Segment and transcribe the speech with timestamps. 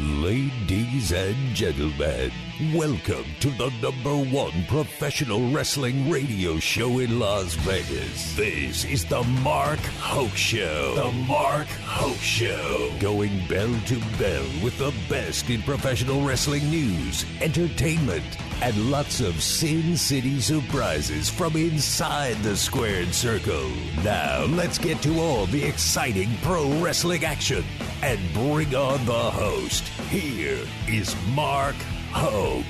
[0.00, 2.32] Ladies and gentlemen,
[2.72, 8.34] welcome to the number one professional wrestling radio show in Las Vegas.
[8.34, 10.94] This is the Mark Hoke Show.
[10.94, 12.90] The Mark Hoke Show.
[12.98, 18.24] Going bell to bell with the best in professional wrestling news, entertainment,
[18.62, 23.70] and lots of Sin City surprises from inside the squared circle.
[24.04, 27.64] Now, let's get to all the exciting pro wrestling action
[28.02, 29.84] and bring on the host.
[30.10, 31.76] Here is Mark
[32.12, 32.64] Hoke.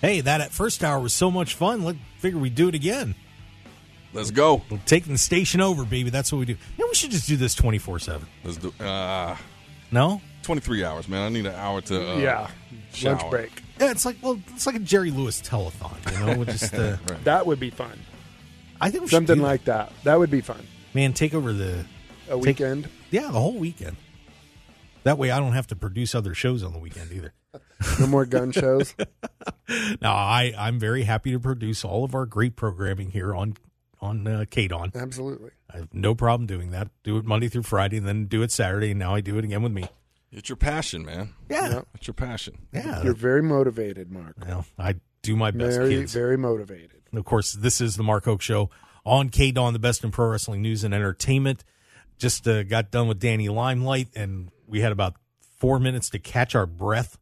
[0.00, 1.84] Hey, that at first hour was so much fun.
[1.84, 3.14] Let figure we do it again.
[4.12, 4.62] Let's go.
[4.70, 6.10] We're taking the station over, baby.
[6.10, 6.56] That's what we do.
[6.76, 8.26] Yeah, we should just do this twenty four seven.
[8.44, 8.72] Let's do.
[8.78, 9.36] Uh,
[9.90, 10.20] No.
[10.42, 11.22] 23 hours, man.
[11.22, 12.14] I need an hour to.
[12.14, 12.48] Uh, yeah,
[12.92, 13.14] shower.
[13.14, 13.62] lunch break.
[13.80, 16.12] Yeah, it's like well, it's like a Jerry Lewis telethon.
[16.12, 17.98] You know, with just uh, That would be fun.
[18.80, 19.46] I think we should Something do that.
[19.48, 19.92] like that.
[20.04, 20.64] That would be fun.
[20.94, 21.84] man take over the
[22.28, 22.88] A Take- weekend.
[23.10, 23.96] yeah the whole weekend.
[25.04, 27.32] That way, I don't have to produce other shows on the weekend either.
[27.98, 28.94] No more gun shows.
[30.00, 33.54] Now, I I'm very happy to produce all of our great programming here on
[34.00, 34.94] on uh, KDAWN.
[34.94, 35.50] Absolutely.
[35.72, 36.88] I have no problem doing that.
[37.04, 39.44] Do it Monday through Friday, and then do it Saturday, and now I do it
[39.44, 39.86] again with me.
[40.32, 41.34] It's your passion, man.
[41.50, 42.58] Yeah, It's your passion.
[42.72, 43.02] yeah.
[43.02, 44.34] You're very motivated, Mark.
[44.46, 46.12] Well, I do my best, Very, kids.
[46.14, 47.02] very motivated.
[47.12, 48.70] Of course, this is the Mark Hoke Show
[49.04, 51.64] on KDAWN, the best in pro wrestling news and entertainment.
[52.18, 55.14] Just uh, got done with Danny Limelight, and we had about
[55.58, 57.18] four minutes to catch our breath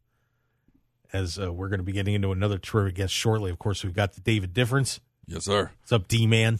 [1.11, 3.51] as uh, we're going to be getting into another terrific guest shortly.
[3.51, 5.01] Of course, we've got the David Difference.
[5.27, 5.71] Yes, sir.
[5.81, 6.59] What's up, D Man?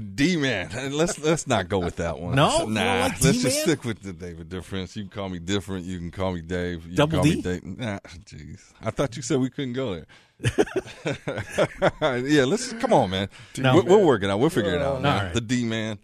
[0.00, 2.34] D man, let's let's not go with that one.
[2.34, 2.66] No?
[2.66, 3.02] Nah.
[3.02, 4.96] like let's just stick with the David difference.
[4.96, 5.84] You can call me different.
[5.86, 6.86] You can call me Dave.
[6.86, 7.36] You Double can call D?
[7.36, 7.64] Me Dave.
[7.64, 8.72] Nah, jeez.
[8.80, 10.06] I thought you said we couldn't go there.
[12.22, 13.28] yeah, let's come on, man.
[13.56, 14.40] No, we'll, we'll work it out.
[14.40, 15.02] We'll figure it out.
[15.02, 15.16] man.
[15.18, 15.34] all right.
[15.34, 15.98] The D man.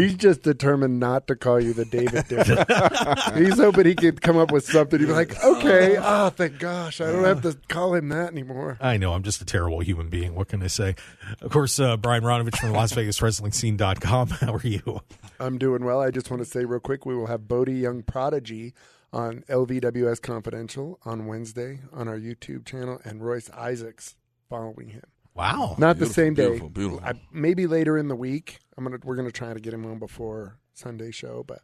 [0.00, 3.36] He's just determined not to call you the David Different.
[3.36, 4.98] He's hoping he could come up with something.
[4.98, 8.78] He'd be like, okay, ah, thank gosh, I don't have to call him that anymore.
[8.80, 10.34] I know I'm just a terrible human being.
[10.34, 10.94] What can I say?
[11.42, 14.28] Of course, uh, Brian Ronovech from Las Vegas Wrestling Scene.com.
[14.28, 15.00] How are you?
[15.38, 16.00] I'm doing well.
[16.00, 18.72] I just want to say real quick, we will have Bodie Young Prodigy
[19.12, 24.16] on LVWS Confidential on Wednesday on our YouTube channel, and Royce Isaacs
[24.48, 25.09] following him.
[25.34, 25.76] Wow.
[25.78, 26.46] Not the Beautiful, same day.
[26.46, 27.00] beautiful, beautiful.
[27.04, 28.58] I, maybe later in the week.
[28.76, 31.60] I'm gonna we're gonna try to get him on before Sunday show, but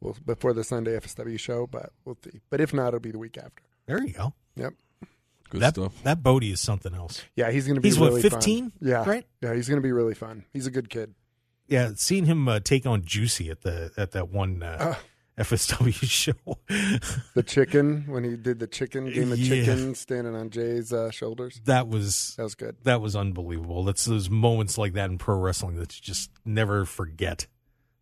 [0.00, 2.40] we'll before the Sunday FSW show, but we'll see.
[2.50, 3.62] But if not, it'll be the week after.
[3.86, 4.32] There you go.
[4.56, 4.74] Yep.
[5.50, 6.02] Good that stuff.
[6.04, 7.22] that Bodie is something else.
[7.36, 7.88] Yeah, he's gonna be.
[7.88, 8.70] He's what, 15?
[8.70, 8.72] Fun.
[8.80, 9.04] Yeah.
[9.06, 9.26] Right?
[9.42, 10.44] Yeah, he's gonna be really fun.
[10.52, 11.14] He's a good kid.
[11.68, 14.94] Yeah, seeing him uh, take on Juicy at the at that one uh,
[15.38, 16.32] FSW show.
[17.34, 19.64] The chicken when he did the chicken game of Yeah.
[19.64, 21.60] chicken standing on Jay's uh, shoulders.
[21.64, 22.76] that was That was good.
[22.84, 23.84] that was unbelievable.
[23.84, 27.46] That's those moments like that in pro wrestling that you just never forget,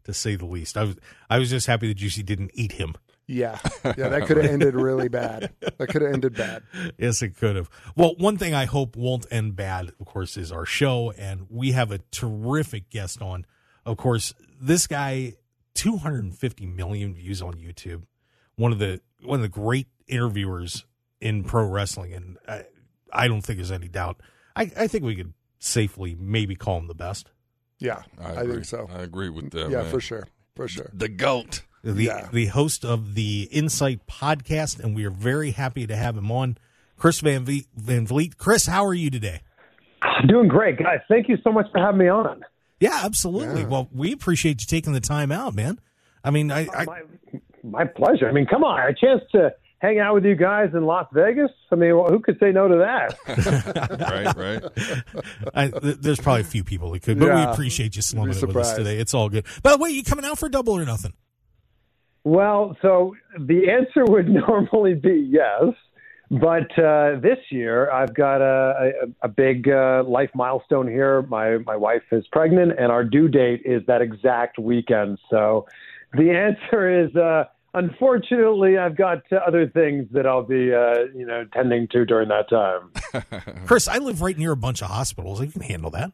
[0.04, 0.76] to say the least.
[0.76, 0.96] I was
[1.28, 2.94] I was just happy that Juicy didn't eat him.
[3.28, 5.52] Yeah, yeah, that could have ended really bad.
[5.60, 6.64] That could have ended bad.
[6.98, 7.70] Yes, it could have.
[7.94, 11.70] Well, one thing I hope won't end bad, of course, is our show, and we
[11.70, 13.46] have a terrific guest on.
[13.86, 15.34] Of course, this guy,
[15.80, 18.02] 250 million views on YouTube,
[18.56, 20.84] one of the one of the great interviewers
[21.22, 22.64] in pro wrestling, and I,
[23.12, 24.20] I don't think there's any doubt.
[24.54, 27.30] I, I think we could safely maybe call him the best,
[27.78, 28.52] Yeah, I, I, agree.
[28.56, 28.88] think so.
[28.94, 29.70] I agree with that.
[29.70, 29.90] yeah, man.
[29.90, 30.90] for sure, for sure.
[30.92, 31.62] The goat.
[31.82, 32.28] the Yeah.
[32.30, 36.58] the host of the Insight podcast, and we are very happy to have him on.
[36.98, 38.36] Chris Van, v- Van Vliet.
[38.36, 39.40] Chris, how are you today?
[40.28, 41.00] Doing great, guys.
[41.08, 42.42] Thank you so much for having me on.
[42.80, 43.62] Yeah, absolutely.
[43.62, 43.68] Yeah.
[43.68, 45.78] Well, we appreciate you taking the time out, man.
[46.24, 47.00] I mean, I, I My,
[47.62, 48.28] my pleasure.
[48.28, 51.50] I mean, come on, a chance to hang out with you guys in Las Vegas.
[51.70, 54.36] I mean, who could say no to that?
[54.36, 55.52] right, right.
[55.54, 58.42] I th- there's probably a few people that could, but we appreciate you slumming You'd
[58.42, 58.98] it with us today.
[58.98, 59.46] It's all good.
[59.62, 61.12] By the way, you coming out for double or nothing?
[62.24, 65.74] well, so the answer would normally be yes.
[66.30, 71.22] But uh, this year, I've got a, a, a big uh, life milestone here.
[71.22, 75.19] My my wife is pregnant, and our due date is that exact weekend.
[75.28, 75.66] So,
[76.12, 81.46] the answer is uh, unfortunately, I've got other things that I'll be uh, you know
[81.52, 82.93] tending to during that time.
[83.66, 85.40] Chris, I live right near a bunch of hospitals.
[85.40, 86.12] You can handle that.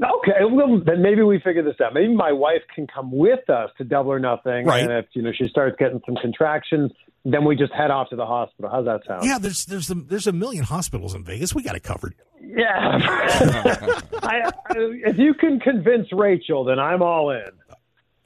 [0.00, 1.94] Okay, well then maybe we figure this out.
[1.94, 4.82] Maybe my wife can come with us to Double or Nothing, Right.
[4.82, 6.90] and if you know she starts getting some contractions,
[7.24, 8.70] then we just head off to the hospital.
[8.70, 9.24] How's that sound?
[9.24, 11.54] Yeah, there's there's a, there's a million hospitals in Vegas.
[11.54, 12.14] We got it covered.
[12.40, 12.98] Yeah.
[14.22, 17.50] I, I, if you can convince Rachel, then I'm all in.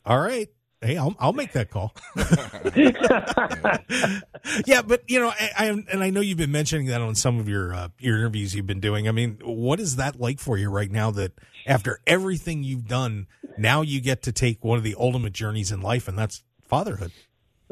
[0.06, 0.48] All right.
[0.82, 1.94] Hey, I'll, I'll make that call.
[4.66, 7.38] yeah, but you know, I, I and I know you've been mentioning that on some
[7.38, 9.08] of your uh, your interviews you've been doing.
[9.08, 11.10] I mean, what is that like for you right now?
[11.10, 11.32] That
[11.66, 13.26] after everything you've done,
[13.56, 17.12] now you get to take one of the ultimate journeys in life, and that's fatherhood.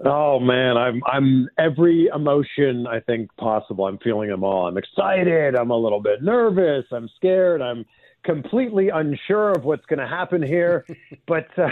[0.03, 3.87] Oh man, I'm I'm every emotion I think possible.
[3.87, 4.67] I'm feeling them all.
[4.67, 5.55] I'm excited.
[5.55, 6.87] I'm a little bit nervous.
[6.91, 7.61] I'm scared.
[7.61, 7.85] I'm
[8.25, 10.85] completely unsure of what's going to happen here.
[11.27, 11.69] but uh,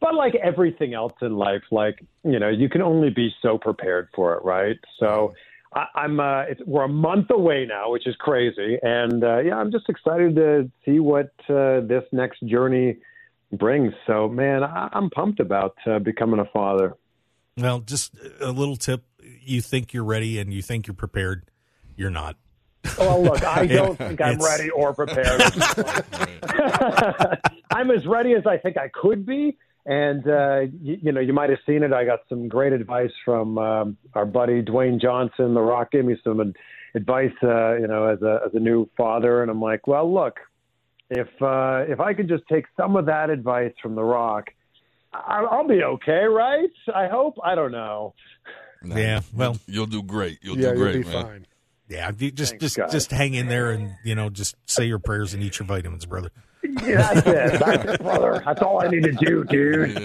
[0.00, 4.08] but like everything else in life, like you know, you can only be so prepared
[4.14, 4.76] for it, right?
[4.98, 5.34] So.
[5.70, 9.56] I, I'm uh, it's, we're a month away now, which is crazy, and uh, yeah,
[9.56, 12.96] I'm just excited to see what uh, this next journey
[13.52, 13.92] brings.
[14.06, 16.94] So, man, I, I'm pumped about uh, becoming a father.
[17.58, 19.04] Well, just a little tip:
[19.42, 21.50] you think you're ready and you think you're prepared,
[21.96, 22.36] you're not.
[22.98, 25.40] Well, look, I don't think I'm ready or prepared.
[27.70, 29.56] I'm as ready as I think I could be.
[29.88, 31.94] And, uh, you, you know, you might have seen it.
[31.94, 35.54] I got some great advice from um, our buddy Dwayne Johnson.
[35.54, 36.54] The Rock gave me some ad-
[36.94, 39.40] advice, uh, you know, as a, as a new father.
[39.40, 40.40] And I'm like, well, look,
[41.08, 44.48] if, uh, if I could just take some of that advice from The Rock,
[45.14, 46.68] I- I'll be okay, right?
[46.94, 47.36] I hope.
[47.42, 48.12] I don't know.
[48.82, 50.38] Nah, Yeah, well- you'll do great.
[50.42, 51.24] You'll yeah, do you'll great, be man.
[51.24, 51.46] fine.
[51.88, 52.92] Yeah, just Thanks, just guys.
[52.92, 56.04] just hang in there and you know just say your prayers and eat your vitamins,
[56.06, 56.30] brother.
[56.84, 57.60] Yeah, that's it.
[57.60, 58.42] That's it, brother.
[58.44, 59.98] That's all I need to do, dude.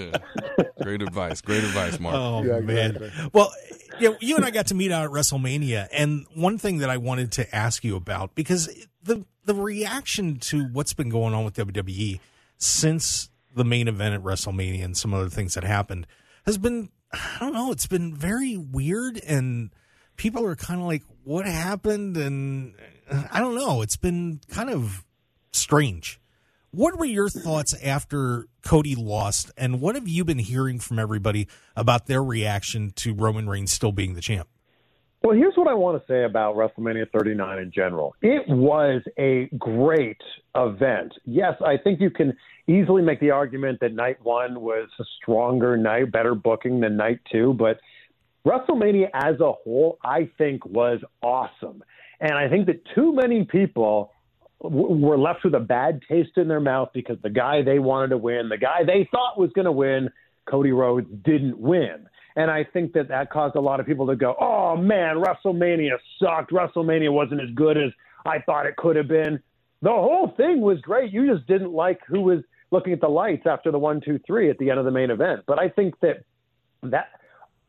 [0.56, 0.64] Yeah.
[0.82, 1.40] Great advice.
[1.40, 2.14] Great advice, Mark.
[2.16, 2.96] Oh Yeah, man.
[2.96, 3.30] exactly.
[3.34, 3.52] Well,
[4.00, 6.96] yeah, you and I got to meet out at WrestleMania, and one thing that I
[6.96, 8.68] wanted to ask you about because
[9.02, 12.18] the the reaction to what's been going on with WWE
[12.56, 16.06] since the main event at WrestleMania and some other things that happened
[16.46, 19.70] has been I don't know, it's been very weird and
[20.16, 22.74] people are kind of like what happened and
[23.30, 25.04] I don't know, it's been kind of
[25.52, 26.20] strange.
[26.70, 31.46] What were your thoughts after Cody lost, and what have you been hearing from everybody
[31.76, 34.48] about their reaction to Roman Reigns still being the champ?
[35.22, 38.16] Well, here's what I want to say about WrestleMania 39 in general.
[38.20, 40.20] It was a great
[40.54, 41.14] event.
[41.24, 45.76] Yes, I think you can easily make the argument that night one was a stronger
[45.76, 47.78] night, better booking than night two, but
[48.46, 51.82] WrestleMania as a whole, I think, was awesome.
[52.20, 54.12] And I think that too many people
[54.62, 58.08] w- were left with a bad taste in their mouth because the guy they wanted
[58.08, 60.10] to win, the guy they thought was going to win,
[60.46, 62.06] Cody Rhodes didn't win.
[62.36, 65.96] And I think that that caused a lot of people to go, oh man, WrestleMania
[66.18, 66.52] sucked.
[66.52, 67.92] WrestleMania wasn't as good as
[68.26, 69.40] I thought it could have been.
[69.82, 71.12] The whole thing was great.
[71.12, 74.50] You just didn't like who was looking at the lights after the one, two, three
[74.50, 75.42] at the end of the main event.
[75.46, 76.24] But I think that
[76.82, 77.08] that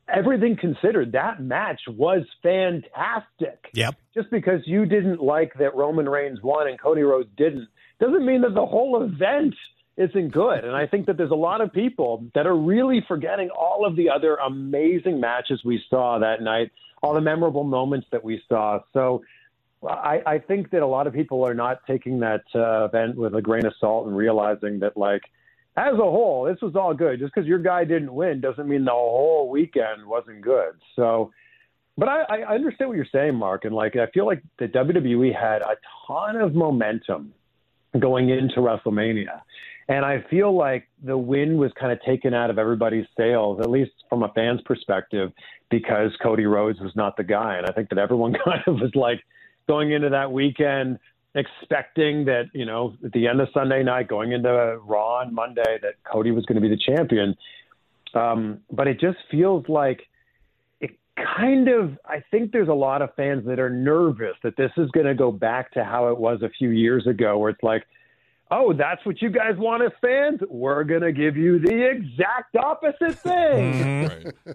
[0.07, 3.95] everything considered, that match was fantastic Yep.
[4.13, 7.67] just because you didn't like that Roman Reigns won and Cody Rhodes didn't
[7.99, 9.55] doesn't mean that the whole event
[9.97, 10.65] isn't good.
[10.65, 13.95] And I think that there's a lot of people that are really forgetting all of
[13.95, 18.79] the other amazing matches we saw that night, all the memorable moments that we saw.
[18.91, 19.23] So
[19.87, 23.35] I, I think that a lot of people are not taking that uh, event with
[23.35, 25.21] a grain of salt and realizing that, like,
[25.77, 27.19] as a whole, this was all good.
[27.19, 30.73] Just because your guy didn't win doesn't mean the whole weekend wasn't good.
[30.95, 31.31] So,
[31.97, 35.33] but I, I understand what you're saying, Mark, and like I feel like the WWE
[35.37, 35.75] had a
[36.07, 37.33] ton of momentum
[37.99, 39.41] going into WrestleMania,
[39.87, 43.69] and I feel like the win was kind of taken out of everybody's sails, at
[43.69, 45.31] least from a fan's perspective,
[45.69, 48.91] because Cody Rhodes was not the guy, and I think that everyone kind of was
[48.95, 49.21] like
[49.67, 50.99] going into that weekend
[51.35, 54.49] expecting that you know at the end of Sunday night, going into
[54.83, 57.35] Raw on Monday, that Cody was going to be the champion.
[58.13, 60.01] Um, but it just feels like
[60.79, 64.71] it kind of I think there's a lot of fans that are nervous that this
[64.77, 67.61] is going to go back to how it was a few years ago where it's
[67.63, 67.83] like
[68.51, 72.55] oh that's what you guys want as fans we're going to give you the exact
[72.55, 74.33] opposite thing Right.
[74.45, 74.53] so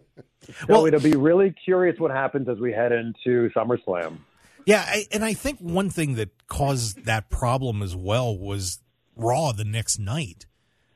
[0.68, 4.18] Well- it'll be really curious what happens as we head into SummerSlam
[4.66, 8.80] Yeah, I, and I think one thing that caused that problem as well was
[9.16, 10.46] Raw the next night.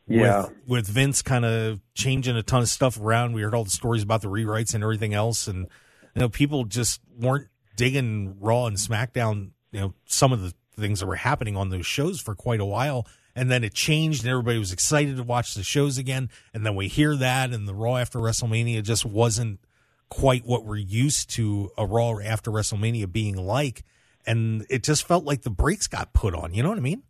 [0.06, 0.42] Yeah.
[0.42, 3.32] With, with Vince kind of changing a ton of stuff around.
[3.32, 5.48] We heard all the stories about the rewrites and everything else.
[5.48, 5.66] And,
[6.14, 11.00] you know, people just weren't digging Raw and SmackDown, you know, some of the things
[11.00, 13.06] that were happening on those shows for quite a while.
[13.36, 16.30] And then it changed and everybody was excited to watch the shows again.
[16.52, 19.60] And then we hear that and the Raw after WrestleMania just wasn't
[20.08, 23.82] quite what we're used to a Raw after WrestleMania being like.
[24.26, 26.54] And it just felt like the brakes got put on.
[26.54, 27.02] You know what I mean?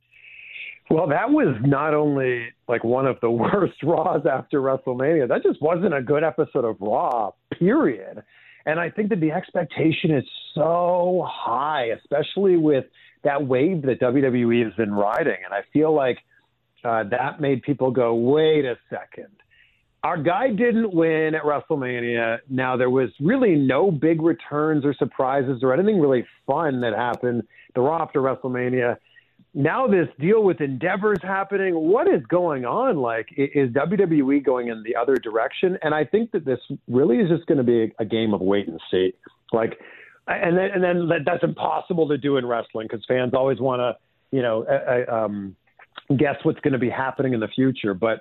[0.91, 5.29] Well, that was not only like one of the worst Raws after WrestleMania.
[5.29, 8.23] That just wasn't a good episode of Raw, period.
[8.67, 10.25] And I think that the expectation is
[10.55, 12.85] so high, especially with
[13.23, 15.37] that wave that WWE has been riding.
[15.45, 16.19] And I feel like
[16.85, 19.35] uh, that made people go, wait a second.
[20.05, 22.39] Our guy didn't win at WrestleMania.
[22.49, 27.43] Now, there was really no big returns or surprises or anything really fun that happened
[27.75, 28.97] the Raw after WrestleMania
[29.55, 31.75] now this deal with Endeavor is happening.
[31.75, 32.97] What is going on?
[32.97, 35.79] Like, is WWE going in the other direction?
[35.83, 36.59] And I think that this
[36.89, 39.15] really is just going to be a game of wait and see.
[39.53, 39.79] Like,
[40.27, 44.37] and then and then that's impossible to do in wrestling because fans always want to,
[44.37, 45.55] you know, uh, um,
[46.17, 47.95] guess what's going to be happening in the future.
[47.95, 48.21] But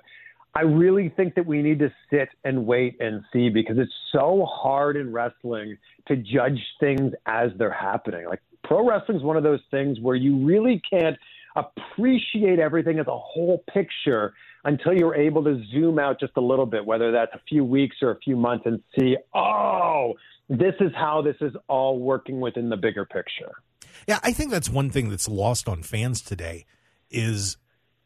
[0.56, 4.46] I really think that we need to sit and wait and see because it's so
[4.48, 8.26] hard in wrestling to judge things as they're happening.
[8.28, 11.16] Like pro wrestling is one of those things where you really can't
[11.56, 14.34] appreciate everything as a whole picture
[14.64, 17.96] until you're able to zoom out just a little bit, whether that's a few weeks
[18.00, 20.14] or a few months, and see, oh,
[20.48, 23.52] this is how this is all working within the bigger picture.
[24.06, 26.66] Yeah, I think that's one thing that's lost on fans today
[27.10, 27.56] is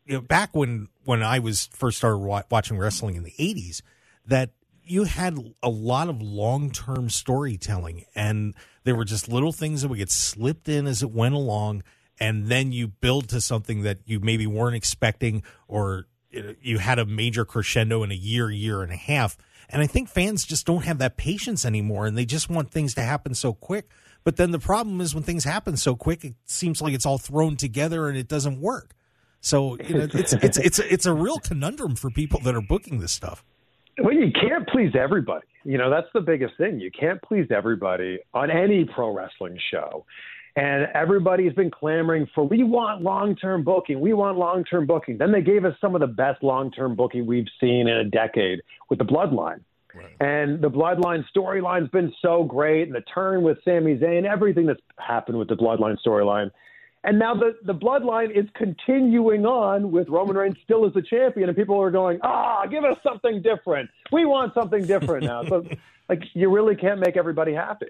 [0.08, 2.18] you know back when when I was first started
[2.50, 3.82] watching wrestling in the 80s
[4.26, 4.50] that
[4.84, 9.98] you had a lot of long-term storytelling and there were just little things that would
[9.98, 11.82] get slipped in as it went along
[12.18, 17.06] and then you build to something that you maybe weren't expecting or you had a
[17.06, 19.36] major crescendo in a year year and a half.
[19.70, 22.94] And i think fans just don't have that patience anymore and they just want things
[22.94, 23.90] to happen so quick.
[24.24, 27.18] But then the problem is when things happen so quick it seems like it's all
[27.18, 28.94] thrown together and it doesn't work
[29.48, 33.00] so you know, it's it's it's it's a real conundrum for people that are booking
[33.00, 33.44] this stuff
[33.98, 35.46] well, you can't please everybody.
[35.64, 36.80] You know, that's the biggest thing.
[36.80, 40.04] You can't please everybody on any pro wrestling show.
[40.56, 44.00] And everybody's been clamoring for, we want long term booking.
[44.00, 45.18] We want long term booking.
[45.18, 48.04] Then they gave us some of the best long term booking we've seen in a
[48.04, 49.60] decade with the Bloodline.
[49.94, 50.16] Right.
[50.20, 54.80] And the Bloodline storyline's been so great, and the turn with Sami Zayn, everything that's
[54.98, 56.50] happened with the Bloodline storyline
[57.04, 61.48] and now the, the bloodline is continuing on with Roman Reigns still as the champion,
[61.48, 63.88] and people are going, ah, give us something different.
[64.10, 65.44] We want something different now.
[65.44, 65.64] so,
[66.08, 67.86] like, you really can't make everybody happy.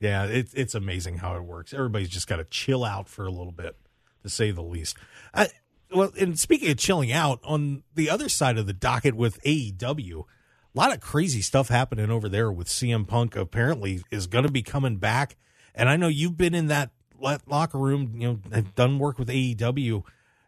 [0.00, 1.74] Yeah, it's it's amazing how it works.
[1.74, 3.76] Everybody's just got to chill out for a little bit,
[4.22, 4.96] to say the least.
[5.34, 5.46] Uh,
[5.94, 10.20] well, and speaking of chilling out, on the other side of the docket with AEW,
[10.20, 13.36] a lot of crazy stuff happening over there with CM Punk.
[13.36, 15.36] Apparently, is going to be coming back,
[15.74, 19.28] and I know you've been in that locker room, you know, have done work with
[19.28, 20.04] AEW.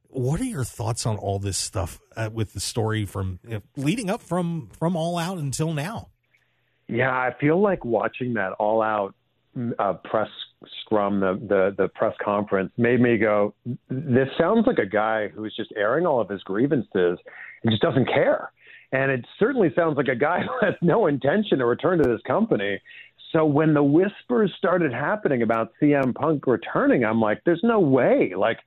[0.08, 3.62] What are your thoughts on all this stuff uh, with the story from you know,
[3.76, 6.08] leading up from from All Out until now?
[6.88, 9.14] Yeah, I feel like watching that All Out
[9.78, 10.28] uh, press
[10.82, 13.54] scrum, the, the the press conference, made me go.
[13.88, 17.18] This sounds like a guy who's just airing all of his grievances
[17.62, 18.52] and just doesn't care.
[18.92, 22.20] And it certainly sounds like a guy who has no intention to return to this
[22.26, 22.80] company.
[23.32, 28.34] So when the whispers started happening about CM Punk returning, I'm like, there's no way.
[28.36, 28.58] Like,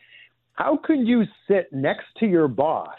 [0.53, 2.97] how can you sit next to your boss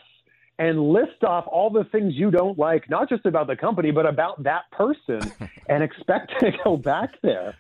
[0.59, 4.07] and list off all the things you don't like, not just about the company, but
[4.07, 5.21] about that person
[5.69, 7.57] and expect to go back there?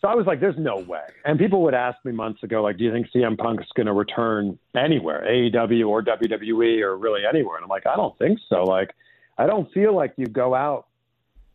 [0.00, 1.04] So I was like, there's no way.
[1.24, 3.92] And people would ask me months ago, like, do you think CM Punk's going to
[3.92, 7.56] return anywhere, AEW or WWE or really anywhere?
[7.56, 8.64] And I'm like, I don't think so.
[8.64, 8.94] Like,
[9.36, 10.86] I don't feel like you go out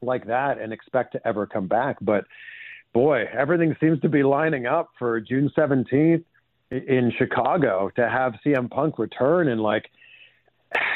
[0.05, 1.97] like that and expect to ever come back.
[2.01, 2.25] But
[2.93, 6.23] boy, everything seems to be lining up for June 17th
[6.71, 9.85] in Chicago to have CM Punk return and like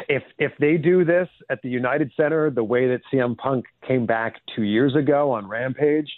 [0.08, 4.06] if if they do this at the United Center the way that CM Punk came
[4.06, 6.10] back 2 years ago on Rampage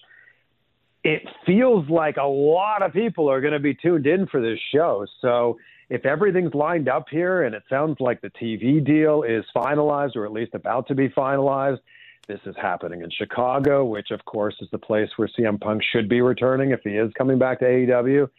[1.03, 4.60] it feels like a lot of people are going to be tuned in for this
[4.74, 5.57] show so
[5.89, 10.25] if everything's lined up here and it sounds like the TV deal is finalized or
[10.25, 11.79] at least about to be finalized
[12.27, 16.07] this is happening in Chicago, which of course is the place where CM Punk should
[16.07, 18.29] be returning if he is coming back to AEW.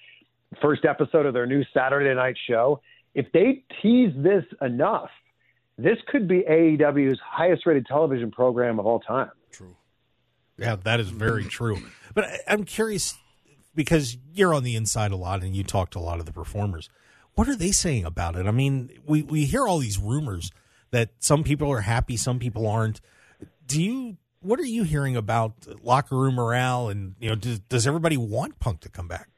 [0.61, 2.81] First episode of their new Saturday night show.
[3.15, 5.11] If they tease this enough,
[5.79, 9.31] this could be AEW's highest rated television program of all time.
[9.51, 9.77] True.
[10.59, 11.83] Yeah, that is very true.
[12.15, 13.17] But I'm curious
[13.75, 16.33] because you're on the inside a lot and you talk to a lot of the
[16.33, 16.91] performers.
[17.35, 18.47] What are they saying about it?
[18.47, 20.51] I mean, we, we hear all these rumors
[20.91, 23.01] that some people are happy, some people aren't
[23.73, 27.87] do you what are you hearing about locker room morale and you know does, does
[27.87, 29.29] everybody want punk to come back?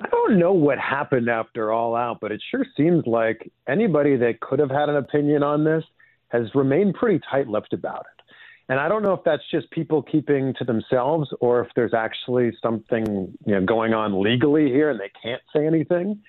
[0.00, 4.40] I don't know what happened after all out but it sure seems like anybody that
[4.40, 5.84] could have had an opinion on this
[6.28, 8.24] has remained pretty tight-lipped about it.
[8.68, 12.50] And i don't know if that's just people keeping to themselves or if there's actually
[12.60, 16.20] something you know going on legally here and they can't say anything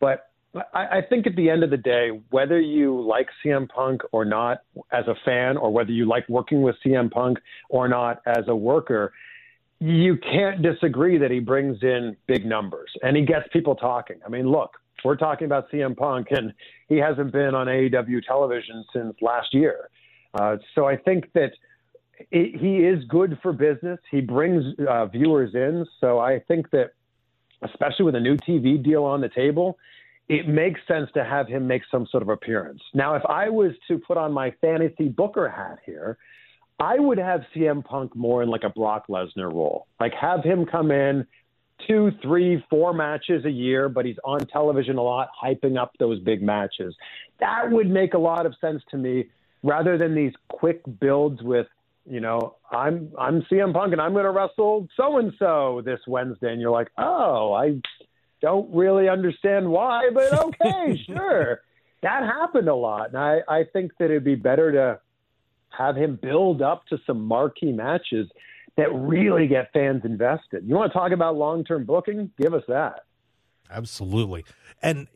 [0.00, 4.02] but I, I think at the end of the day, whether you like CM Punk
[4.12, 4.58] or not
[4.92, 8.56] as a fan, or whether you like working with CM Punk or not as a
[8.56, 9.12] worker,
[9.80, 14.16] you can't disagree that he brings in big numbers and he gets people talking.
[14.24, 16.52] I mean, look, we're talking about CM Punk, and
[16.88, 19.88] he hasn't been on AEW television since last year.
[20.34, 21.52] Uh, so I think that
[22.30, 23.98] he is good for business.
[24.10, 25.84] He brings uh, viewers in.
[26.00, 26.92] So I think that,
[27.62, 29.76] especially with a new TV deal on the table,
[30.32, 32.80] it makes sense to have him make some sort of appearance.
[32.94, 36.16] Now, if I was to put on my fantasy booker hat here,
[36.80, 39.86] I would have CM Punk more in like a Brock Lesnar role.
[40.00, 41.26] Like have him come in
[41.86, 46.18] two, three, four matches a year, but he's on television a lot, hyping up those
[46.20, 46.94] big matches.
[47.40, 49.26] That would make a lot of sense to me
[49.62, 51.66] rather than these quick builds with,
[52.08, 56.00] you know, I'm I'm CM Punk and I'm going to wrestle so and so this
[56.06, 57.82] Wednesday, and you're like, oh, I
[58.42, 61.62] don't really understand why, but okay, sure.
[62.02, 65.00] That happened a lot, and I I think that it'd be better to
[65.70, 68.28] have him build up to some marquee matches
[68.76, 70.64] that really get fans invested.
[70.66, 72.30] You want to talk about long term booking?
[72.40, 73.04] Give us that.
[73.70, 74.44] Absolutely.
[74.82, 75.08] And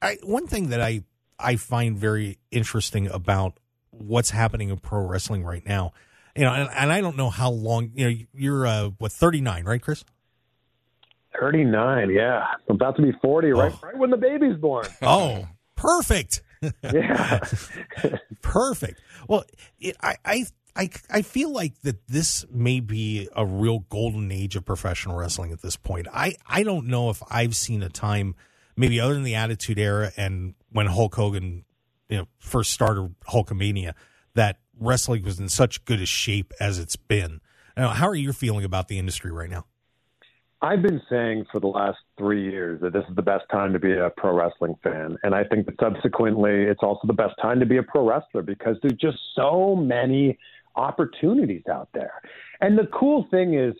[0.00, 1.04] I, one thing that I
[1.38, 3.58] I find very interesting about
[3.90, 5.92] what's happening in pro wrestling right now,
[6.36, 7.92] you know, and, and I don't know how long.
[7.94, 10.04] You know, you're uh, what 39, right, Chris?
[11.42, 12.44] 39, yeah.
[12.68, 13.78] I'm about to be 40, right, Oh.
[13.86, 14.86] right when the baby's born.
[15.02, 16.42] Oh, perfect.
[16.84, 17.40] yeah.
[18.42, 19.00] Perfect.
[19.28, 19.42] Well,
[19.80, 20.44] it, I, I,
[20.76, 25.50] I, I feel like that this may be a real golden age of professional wrestling
[25.50, 26.06] at this point.
[26.12, 28.36] I, I don't know if I've seen a time,
[28.76, 31.64] maybe other than the Attitude Era and when Hulk Hogan,
[32.08, 33.94] you know, first started Hulkamania,
[34.34, 37.40] that wrestling was in such good a shape as it's been.
[37.76, 39.66] Now, how are you feeling about the industry right now?
[40.62, 43.80] I've been saying for the last three years that this is the best time to
[43.80, 45.18] be a pro wrestling fan.
[45.24, 48.42] And I think that subsequently, it's also the best time to be a pro wrestler
[48.42, 50.38] because there's just so many
[50.76, 52.22] opportunities out there.
[52.60, 53.74] And the cool thing is,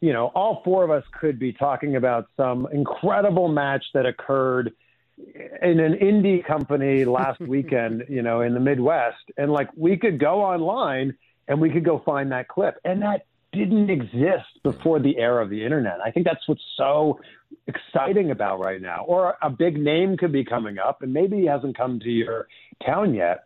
[0.00, 4.72] you know, all four of us could be talking about some incredible match that occurred
[5.18, 9.22] in an indie company last weekend, you know, in the Midwest.
[9.36, 11.14] And like we could go online
[11.46, 12.78] and we could go find that clip.
[12.86, 15.98] And that didn't exist before the era of the internet.
[16.04, 17.20] I think that's what's so
[17.66, 19.04] exciting about right now.
[19.06, 22.48] Or a big name could be coming up, and maybe he hasn't come to your
[22.84, 23.40] town yet,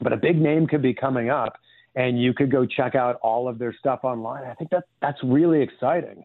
[0.00, 1.56] but a big name could be coming up,
[1.94, 4.44] and you could go check out all of their stuff online.
[4.44, 6.24] I think that that's really exciting.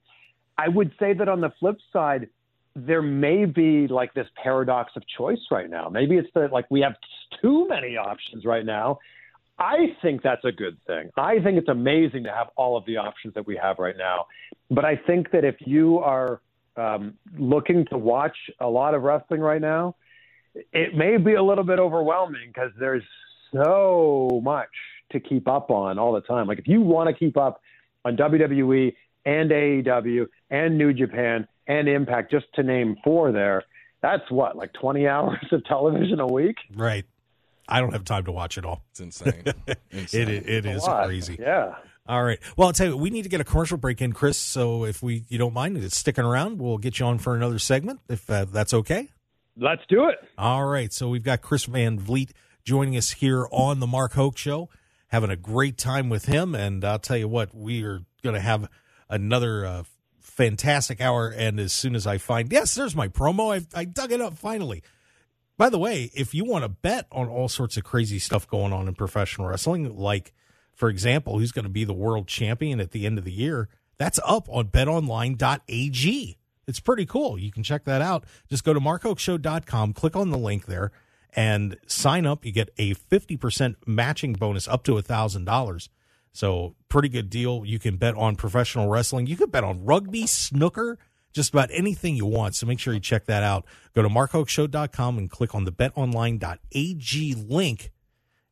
[0.58, 2.29] I would say that on the flip side,
[2.75, 5.90] there may be like this paradox of choice right now.
[5.90, 6.96] Maybe it's that like we have
[7.42, 9.00] too many options right now.
[9.59, 11.09] I think that's a good thing.
[11.16, 14.25] I think it's amazing to have all of the options that we have right now.
[14.70, 16.42] But I think that if you are
[16.75, 19.96] um, looking to watch a lot of wrestling right now,
[20.72, 23.03] it may be a little bit overwhelming because there's
[23.51, 24.70] so much
[25.11, 26.48] to keep up on all the time.
[26.48, 27.61] Like if you want to keep up
[28.05, 28.94] on WWE
[29.25, 33.63] and AEW and New Japan and Impact, just to name four there,
[34.01, 36.57] that's what, like 20 hours of television a week?
[36.75, 37.05] Right.
[37.68, 38.84] I don't have time to watch it all.
[38.92, 39.44] It's insane.
[39.92, 40.28] insane.
[40.30, 41.06] It, it is lot.
[41.06, 41.38] crazy.
[41.40, 41.76] Yeah.
[42.06, 42.40] All right.
[42.58, 44.38] Well, I'll tell you, we need to get a commercial break in, Chris.
[44.38, 47.60] So if we you don't mind it's sticking around, we'll get you on for another
[47.60, 49.10] segment if uh, that's okay.
[49.56, 50.18] Let's do it.
[50.38, 50.92] All right.
[50.92, 54.70] So we've got Chris Van Vliet joining us here on the Mark Hoke Show,
[55.08, 56.56] having a great time with him.
[56.56, 58.70] And I'll tell you what, we are going to have
[59.10, 59.84] another uh,
[60.20, 61.30] fantastic hour.
[61.30, 63.56] And as soon as I find, yes, there's my promo.
[63.56, 64.84] I, I dug it up finally.
[65.57, 68.74] By the way, if you want to bet on all sorts of crazy stuff going
[68.74, 70.33] on in professional wrestling, like,
[70.74, 73.70] for example, who's going to be the world champion at the end of the year,
[73.98, 76.37] that's up on betonline.ag.
[76.66, 77.37] It's pretty cool.
[77.37, 78.25] You can check that out.
[78.50, 80.92] Just go to markhokeshow.com, click on the link there,
[81.35, 82.46] and sign up.
[82.46, 85.89] You get a 50% matching bonus up to $1,000.
[86.35, 87.63] So, pretty good deal.
[87.63, 89.27] You can bet on professional wrestling.
[89.27, 90.98] You can bet on rugby, snooker,
[91.33, 92.55] just about anything you want.
[92.55, 93.65] So, make sure you check that out.
[93.93, 97.91] Go to markhokeshow.com and click on the betonline.ag link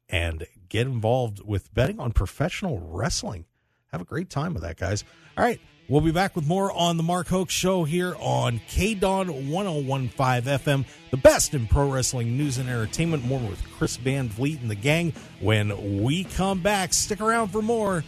[0.10, 3.46] and get involved with betting on professional wrestling.
[3.92, 5.04] Have a great time with that, guys.
[5.38, 5.60] All right.
[5.90, 10.86] We'll be back with more on the Mark Hoke Show here on KDAWN 1015 FM,
[11.10, 13.26] the best in pro wrestling news and entertainment.
[13.26, 16.94] More with Chris Van Vliet and the gang when we come back.
[16.94, 18.06] Stick around for more.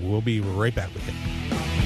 [0.00, 1.79] We'll be right back with you.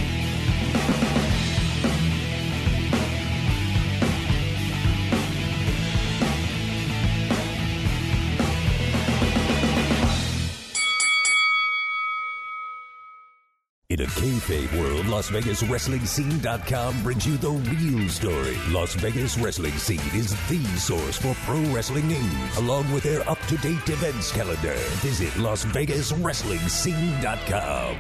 [14.25, 18.57] Kayfabe world, Las Vegas Wrestling Scene.com brings you the real story.
[18.71, 23.87] Las Vegas Wrestling Scene is the source for pro wrestling news, along with their up-to-date
[23.87, 24.77] events calendar.
[25.03, 27.97] Visit Las Vegas Wrestling Scene.com.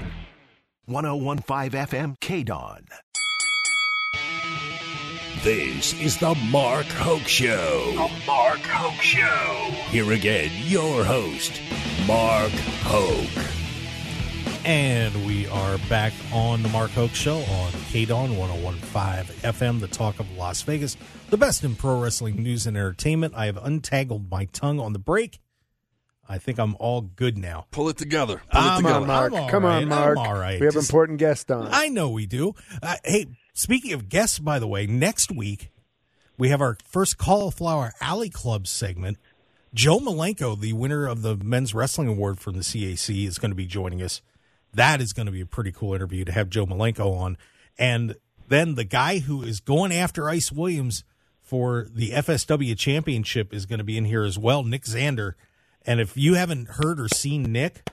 [0.86, 2.86] 1015 FM KDAWN.
[5.42, 7.92] This is the Mark Hoke Show.
[7.92, 9.74] The Mark Hoke Show.
[9.90, 11.60] Here again, your host,
[12.06, 12.52] Mark
[12.84, 13.63] Hoke.
[14.64, 20.18] And we are back on the Mark Hoke Show on KDAWN 1015 FM, the talk
[20.20, 20.96] of Las Vegas,
[21.28, 23.34] the best in pro wrestling news and entertainment.
[23.36, 25.38] I have untangled my tongue on the break.
[26.26, 27.66] I think I'm all good now.
[27.72, 28.40] Pull it together.
[28.50, 29.00] Pull it I'm Come together.
[29.02, 29.32] on, Mark.
[29.34, 29.82] I'm all Come right.
[29.82, 30.18] on, Mark.
[30.18, 30.58] I'm all right.
[30.58, 31.68] We have Just- important guests on.
[31.70, 32.54] I know we do.
[32.82, 35.72] Uh, hey, speaking of guests, by the way, next week
[36.38, 39.18] we have our first Cauliflower Alley Club segment.
[39.74, 43.56] Joe Malenko, the winner of the Men's Wrestling Award from the CAC, is going to
[43.56, 44.22] be joining us.
[44.74, 47.36] That is going to be a pretty cool interview to have Joe Malenko on.
[47.78, 48.16] And
[48.48, 51.04] then the guy who is going after Ice Williams
[51.42, 55.34] for the FSW championship is going to be in here as well, Nick Zander.
[55.86, 57.88] And if you haven't heard or seen Nick,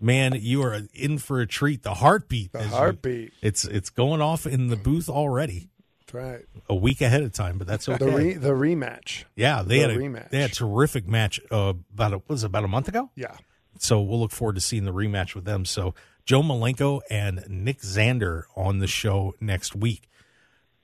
[0.00, 1.82] man, you are in for a treat.
[1.82, 3.32] The heartbeat, The as you- heartbeat.
[3.42, 5.68] it's it's going off in the booth already,
[6.00, 6.44] That's right.
[6.68, 7.98] a week ahead of time, but that's okay.
[8.04, 9.24] The re, the rematch.
[9.36, 10.30] yeah, they the had a rematch.
[10.30, 13.10] they had a terrific match uh, about a, was it about a month ago.
[13.14, 13.36] Yeah.
[13.78, 15.64] So we'll look forward to seeing the rematch with them.
[15.64, 15.94] So
[16.28, 20.10] Joe Malenko and Nick Zander on the show next week.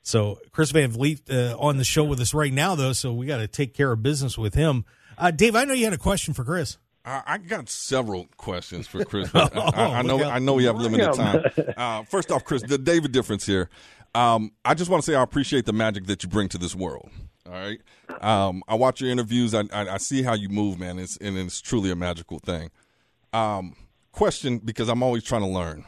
[0.00, 2.94] So Chris Van Vliet uh, on the show with us right now, though.
[2.94, 4.86] So we got to take care of business with him.
[5.18, 6.78] Uh, Dave, I know you had a question for Chris.
[7.04, 9.28] I, I got several questions for Chris.
[9.32, 10.24] but I, I, I know.
[10.24, 11.44] I know we have limited time.
[11.76, 13.68] Uh, first off, Chris, the David difference here.
[14.14, 16.74] Um, I just want to say I appreciate the magic that you bring to this
[16.74, 17.10] world.
[17.44, 17.80] All right.
[18.22, 19.52] Um, I watch your interviews.
[19.52, 20.98] I, I, I see how you move, man.
[20.98, 22.70] It's and it's truly a magical thing.
[23.34, 23.76] Um,
[24.14, 25.84] question because I'm always trying to learn.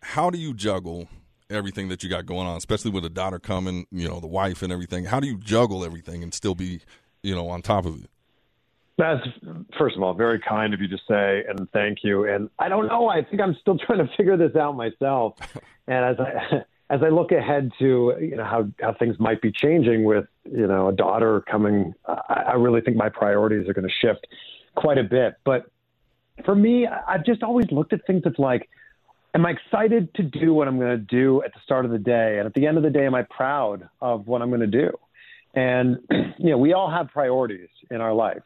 [0.00, 1.08] How do you juggle
[1.50, 4.62] everything that you got going on, especially with a daughter coming, you know, the wife
[4.62, 5.04] and everything?
[5.04, 6.80] How do you juggle everything and still be,
[7.22, 8.10] you know, on top of it?
[8.96, 9.26] That's
[9.76, 12.24] first of all very kind of you to say, and thank you.
[12.24, 13.08] And I don't know.
[13.08, 15.34] I think I'm still trying to figure this out myself.
[15.88, 19.52] And as I as I look ahead to you know how how things might be
[19.52, 23.88] changing with you know a daughter coming, I, I really think my priorities are going
[23.88, 24.26] to shift
[24.76, 25.34] quite a bit.
[25.44, 25.70] But
[26.44, 28.68] for me, I've just always looked at things as like,
[29.34, 31.98] am I excited to do what I'm going to do at the start of the
[31.98, 34.60] day, and at the end of the day, am I proud of what I'm going
[34.60, 34.90] to do?
[35.54, 35.98] And
[36.38, 38.42] you know, we all have priorities in our life.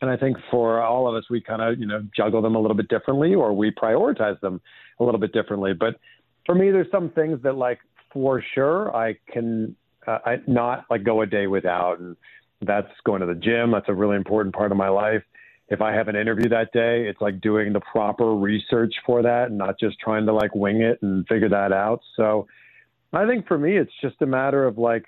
[0.00, 2.60] And I think for all of us, we kind of, you know, juggle them a
[2.60, 4.60] little bit differently or we prioritize them
[5.00, 5.72] a little bit differently.
[5.72, 5.98] But
[6.44, 7.78] for me, there's some things that, like,
[8.12, 9.74] for sure, I can
[10.06, 12.00] uh, I not like go a day without.
[12.00, 12.16] And
[12.60, 13.70] that's going to the gym.
[13.70, 15.22] That's a really important part of my life.
[15.68, 19.48] If I have an interview that day, it's like doing the proper research for that
[19.48, 22.00] and not just trying to like wing it and figure that out.
[22.16, 22.46] So
[23.12, 25.04] I think for me, it's just a matter of like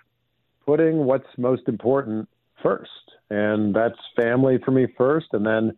[0.64, 2.28] putting what's most important
[2.62, 2.90] first,
[3.30, 5.76] and that's family for me first, and then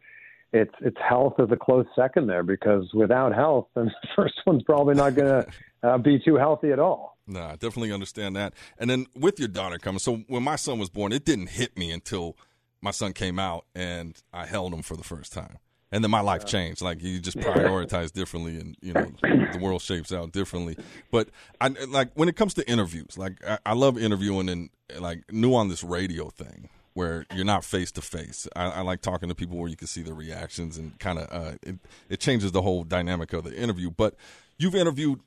[0.53, 4.63] it's it's health as a close second there because without health, then the first one's
[4.63, 5.47] probably not going to
[5.83, 7.17] uh, be too healthy at all.
[7.27, 8.55] No, I definitely understand that.
[8.79, 11.77] And then with your daughter coming, so when my son was born, it didn't hit
[11.77, 12.37] me until
[12.81, 15.59] my son came out and I held him for the first time.
[15.91, 16.83] And then my life changed.
[16.83, 20.77] Like you just prioritize differently, and you know the world shapes out differently.
[21.11, 21.31] But
[21.63, 23.17] I like when it comes to interviews.
[23.17, 24.69] Like I, I love interviewing and
[25.01, 28.49] like new on this radio thing where you're not face to face.
[28.57, 31.53] I like talking to people where you can see their reactions and kind of uh,
[31.63, 31.77] it,
[32.11, 33.91] it changes the whole dynamic of the interview.
[33.91, 34.15] But
[34.59, 35.21] you've interviewed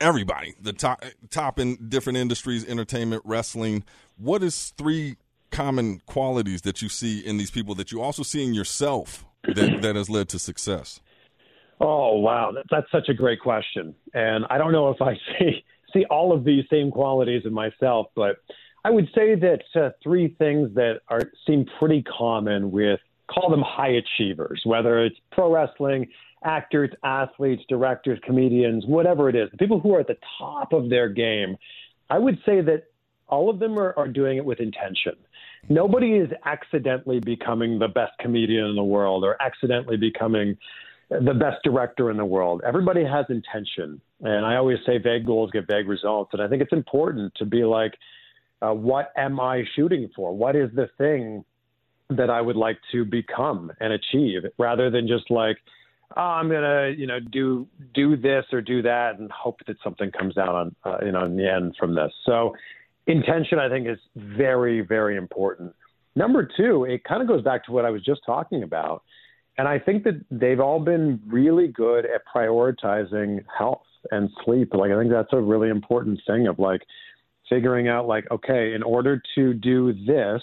[0.00, 3.84] everybody, the top top in different industries, entertainment, wrestling.
[4.16, 5.16] What is three
[5.50, 9.80] common qualities that you see in these people that you also see in yourself that
[9.82, 11.00] that has led to success?
[11.80, 15.64] Oh wow, that, that's such a great question, and I don't know if I see
[15.92, 18.36] see all of these same qualities in myself, but
[18.84, 23.62] I would say that uh, three things that are seem pretty common with call them
[23.62, 26.06] high achievers, whether it's pro wrestling,
[26.44, 30.88] actors, athletes, directors, comedians, whatever it is, the people who are at the top of
[30.88, 31.56] their game.
[32.08, 32.84] I would say that
[33.28, 35.14] all of them are, are doing it with intention.
[35.68, 40.56] Nobody is accidentally becoming the best comedian in the world or accidentally becoming
[41.08, 42.62] the best director in the world.
[42.66, 44.00] Everybody has intention.
[44.20, 46.30] And I always say vague goals get vague results.
[46.32, 47.94] And I think it's important to be like,
[48.62, 50.34] uh, what am I shooting for?
[50.34, 51.44] What is the thing
[52.10, 55.58] that I would like to become and achieve rather than just like,
[56.16, 60.10] oh, I'm gonna, you know, do do this or do that and hope that something
[60.12, 62.12] comes out on, uh, you know, in the end from this.
[62.24, 62.54] So,
[63.06, 65.74] intention, I think, is very, very important.
[66.14, 69.02] Number two, it kind of goes back to what I was just talking about,
[69.58, 74.74] and I think that they've all been really good at prioritizing health and sleep.
[74.74, 76.82] Like, I think that's a really important thing of like
[77.48, 80.42] figuring out, like, okay, in order to do this.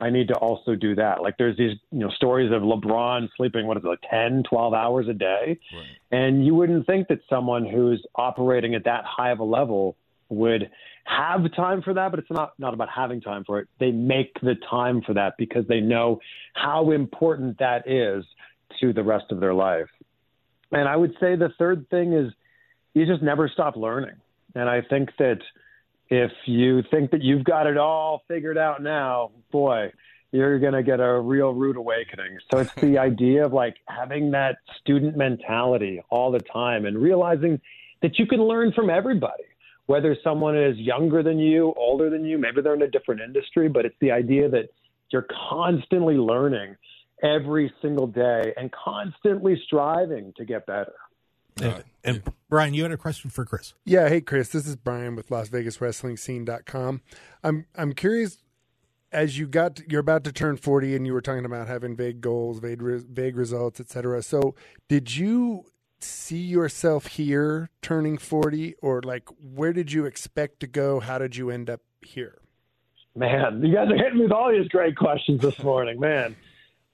[0.00, 1.22] I need to also do that.
[1.22, 4.74] Like there's these, you know, stories of LeBron sleeping, what is it, like 10, 12
[4.74, 5.60] hours a day.
[5.72, 5.86] Right.
[6.10, 9.96] And you wouldn't think that someone who's operating at that high of a level
[10.32, 10.70] would
[11.04, 13.68] have time for that, but it's not, not about having time for it.
[13.78, 16.20] They make the time for that because they know
[16.54, 18.24] how important that is
[18.80, 19.88] to the rest of their life.
[20.70, 22.32] And I would say the third thing is
[22.94, 24.16] you just never stop learning.
[24.54, 25.40] And I think that
[26.08, 29.92] if you think that you've got it all figured out now, boy,
[30.30, 32.38] you're going to get a real rude awakening.
[32.50, 37.60] So it's the idea of like having that student mentality all the time and realizing
[38.00, 39.44] that you can learn from everybody,
[39.86, 43.68] whether someone is younger than you, older than you, maybe they're in a different industry,
[43.68, 44.68] but it's the idea that
[45.10, 46.76] you're constantly learning
[47.22, 50.94] every single day and constantly striving to get better.
[51.60, 53.74] And, and Brian, you had a question for Chris.
[53.84, 57.02] Yeah, hey Chris, this is Brian with Las Vegas Wrestling Scene.com.
[57.44, 58.38] I'm I'm curious
[59.12, 62.20] as you got you're about to turn 40 and you were talking about having vague
[62.20, 64.22] goals, vague vague results, etc.
[64.22, 64.54] So,
[64.88, 65.66] did you
[66.02, 71.00] see yourself here turning 40 or like where did you expect to go?
[71.00, 72.38] How did you end up here?
[73.14, 76.34] Man, you guys are hitting me with all these great questions this morning, man.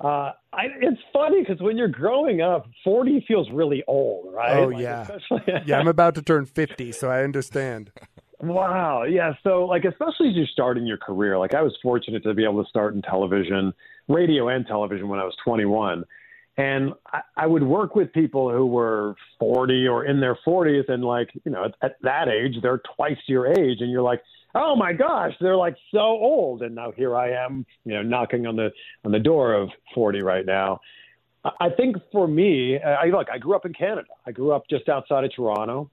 [0.01, 4.59] Uh, I, it's funny because when you're growing up, 40 feels really old, right?
[4.59, 5.07] Oh, like, yeah.
[5.67, 7.91] yeah, I'm about to turn 50, so I understand.
[8.41, 9.03] Wow.
[9.03, 9.33] Yeah.
[9.43, 12.63] So, like, especially as you're starting your career, like, I was fortunate to be able
[12.63, 13.73] to start in television,
[14.07, 16.05] radio, and television when I was 21.
[16.59, 21.05] And I, I would work with people who were 40 or in their 40s, and,
[21.05, 23.81] like, you know, at, at that age, they're twice your age.
[23.81, 24.21] And you're like,
[24.55, 26.63] oh my gosh, they're like so old.
[26.63, 28.73] And now here I am, you know, knocking on the
[29.05, 30.81] on the door of 40 right now.
[31.61, 34.09] I think for me, I look, I grew up in Canada.
[34.27, 35.91] I grew up just outside of Toronto.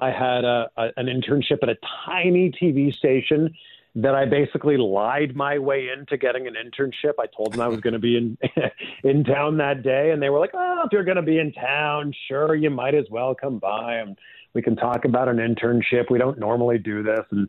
[0.00, 3.54] I had a, a, an internship at a tiny TV station
[3.96, 7.14] that I basically lied my way into getting an internship.
[7.18, 8.38] I told them I was going to be in
[9.04, 11.52] in town that day, and they were like, "Oh, if you're going to be in
[11.52, 14.18] town, sure, you might as well come by and
[14.52, 16.10] we can talk about an internship.
[16.10, 17.48] We don't normally do this." And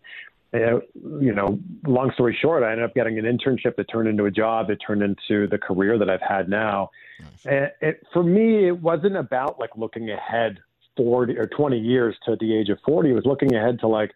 [1.20, 4.32] you know, long story short, I ended up getting an internship that turned into a
[4.32, 6.92] job that turned into the career that I've had now.
[7.20, 7.46] Nice.
[7.46, 10.60] And it, for me, it wasn't about like looking ahead
[10.98, 13.10] 40 or 20 years to the age of 40.
[13.10, 14.12] It was looking ahead to like,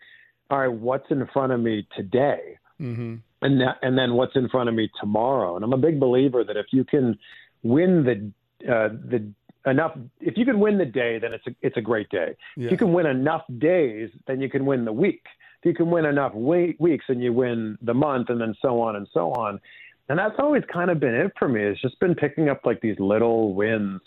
[0.50, 2.58] all right, what's in front of me today?
[2.82, 3.16] Mm-hmm.
[3.42, 5.56] And, that, and then what's in front of me tomorrow.
[5.56, 7.18] And I'm a big believer that if you can
[7.64, 9.32] win the, uh, the,
[9.66, 12.68] enough if you can win the day then it's a it's a great day yeah.
[12.68, 15.26] if you can win enough days then you can win the week
[15.62, 18.96] if you can win enough weeks and you win the month and then so on
[18.96, 19.60] and so on.
[20.08, 21.62] And that's always kind of been it for me.
[21.62, 24.02] It's just been picking up like these little wins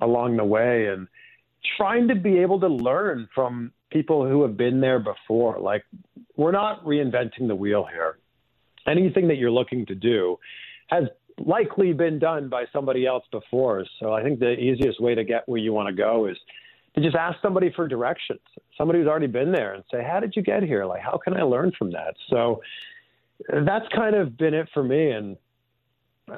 [0.00, 1.08] along the way and
[1.76, 5.58] trying to be able to learn from people who have been there before.
[5.60, 5.84] Like
[6.36, 8.18] we're not reinventing the wheel here.
[8.86, 10.38] Anything that you're looking to do
[10.88, 11.04] has
[11.38, 13.84] likely been done by somebody else before.
[14.00, 16.36] So I think the easiest way to get where you want to go is
[16.94, 18.40] to just ask somebody for directions,
[18.76, 20.84] somebody who's already been there, and say, "How did you get here?
[20.84, 22.62] Like, how can I learn from that?" So
[23.48, 25.10] that's kind of been it for me.
[25.10, 25.36] And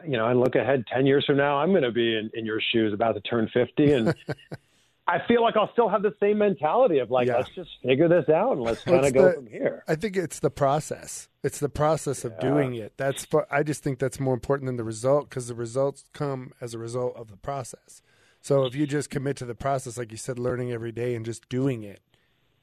[0.06, 2.46] you know, I look ahead ten years from now, I'm going to be in, in
[2.46, 4.14] your shoes, about to turn fifty, and
[5.06, 7.36] I feel like I'll still have the same mentality of like, yeah.
[7.36, 9.84] let's just figure this out and let's kind of go from here.
[9.86, 11.28] I think it's the process.
[11.42, 12.48] It's the process of yeah.
[12.48, 12.94] doing it.
[12.96, 16.72] That's I just think that's more important than the result because the results come as
[16.72, 18.00] a result of the process.
[18.40, 21.24] So if you just commit to the process, like you said, learning every day and
[21.24, 22.00] just doing it,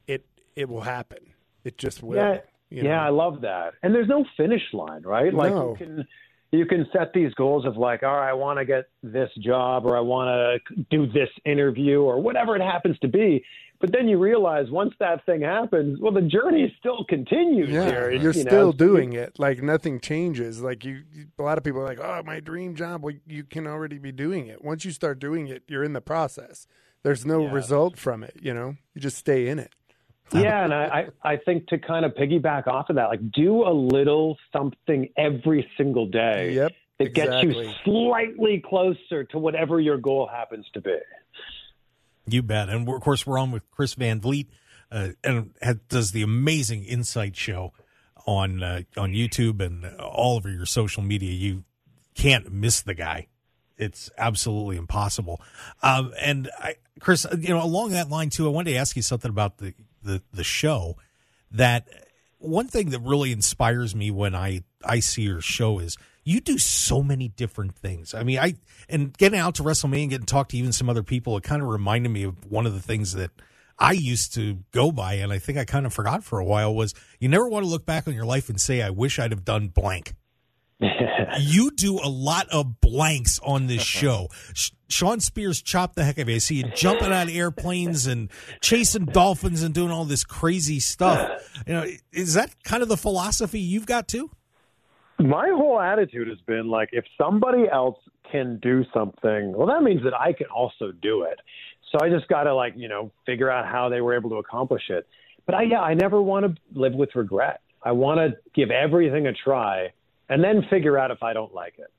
[0.07, 0.25] it
[0.55, 1.33] it will happen.
[1.63, 2.17] It just will.
[2.17, 2.37] Yeah,
[2.71, 2.89] you know?
[2.89, 3.73] yeah, I love that.
[3.83, 5.31] And there's no finish line, right?
[5.31, 5.71] Like no.
[5.71, 6.07] you can
[6.51, 9.85] you can set these goals of like, all right, I want to get this job
[9.85, 13.43] or I want to do this interview or whatever it happens to be.
[13.79, 17.69] But then you realize once that thing happens, well, the journey still continues.
[17.69, 18.11] Yeah, here.
[18.11, 19.39] you're you still know, doing it.
[19.39, 20.61] Like nothing changes.
[20.61, 21.03] Like you,
[21.39, 24.11] a lot of people are like, "Oh, my dream job." Well, you can already be
[24.11, 24.63] doing it.
[24.63, 26.67] Once you start doing it, you're in the process.
[27.01, 27.53] There's no yeah.
[27.53, 28.35] result from it.
[28.39, 29.73] You know, you just stay in it.
[30.33, 33.73] Yeah, and I, I think to kind of piggyback off of that, like do a
[33.73, 36.53] little something every single day.
[36.53, 36.71] Yep.
[36.97, 37.53] That exactly.
[37.53, 40.97] gets you slightly closer to whatever your goal happens to be.
[42.27, 42.69] You bet.
[42.69, 44.47] And of course, we're on with Chris Van Vliet,
[44.91, 45.53] uh, and
[45.89, 47.73] does the amazing Insight Show
[48.25, 51.31] on uh, on YouTube and all over your social media.
[51.31, 51.63] You
[52.13, 53.27] can't miss the guy.
[53.77, 55.41] It's absolutely impossible.
[55.81, 59.01] Um, and I, Chris, you know, along that line too, I wanted to ask you
[59.01, 60.97] something about the the the show.
[61.51, 61.87] That
[62.37, 66.57] one thing that really inspires me when I I see your show is you do
[66.57, 68.13] so many different things.
[68.13, 68.55] I mean, I
[68.89, 71.43] and getting out to WrestleMania and getting to talk to even some other people, it
[71.43, 73.31] kind of reminded me of one of the things that
[73.79, 76.73] I used to go by, and I think I kind of forgot for a while
[76.73, 79.31] was you never want to look back on your life and say, I wish I'd
[79.31, 80.13] have done blank.
[81.39, 84.29] you do a lot of blanks on this show.
[84.91, 86.35] Shawn Spears chopped the heck out of it.
[86.35, 88.29] I see you jumping out of airplanes and
[88.61, 91.29] chasing dolphins and doing all this crazy stuff.
[91.67, 94.31] You know, is that kind of the philosophy you've got too?
[95.19, 97.97] My whole attitude has been like, if somebody else
[98.31, 101.39] can do something, well, that means that I can also do it.
[101.91, 104.37] So I just got to like you know figure out how they were able to
[104.37, 105.07] accomplish it.
[105.45, 107.61] But I yeah, I never want to live with regret.
[107.83, 109.89] I want to give everything a try
[110.29, 111.91] and then figure out if I don't like it.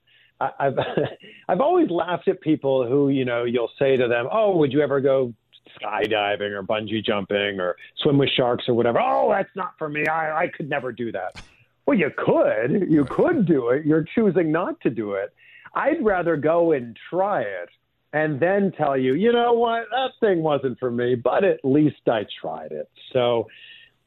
[0.58, 0.78] I've
[1.48, 4.80] I've always laughed at people who you know you'll say to them, "Oh, would you
[4.80, 5.32] ever go
[5.80, 10.06] skydiving or bungee jumping or swim with sharks or whatever?" Oh, that's not for me.
[10.06, 11.42] I I could never do that.
[11.86, 12.90] Well, you could.
[12.90, 13.84] You could do it.
[13.84, 15.32] You're choosing not to do it.
[15.74, 17.70] I'd rather go and try it
[18.12, 22.06] and then tell you, you know what, that thing wasn't for me, but at least
[22.06, 22.90] I tried it.
[23.12, 23.48] So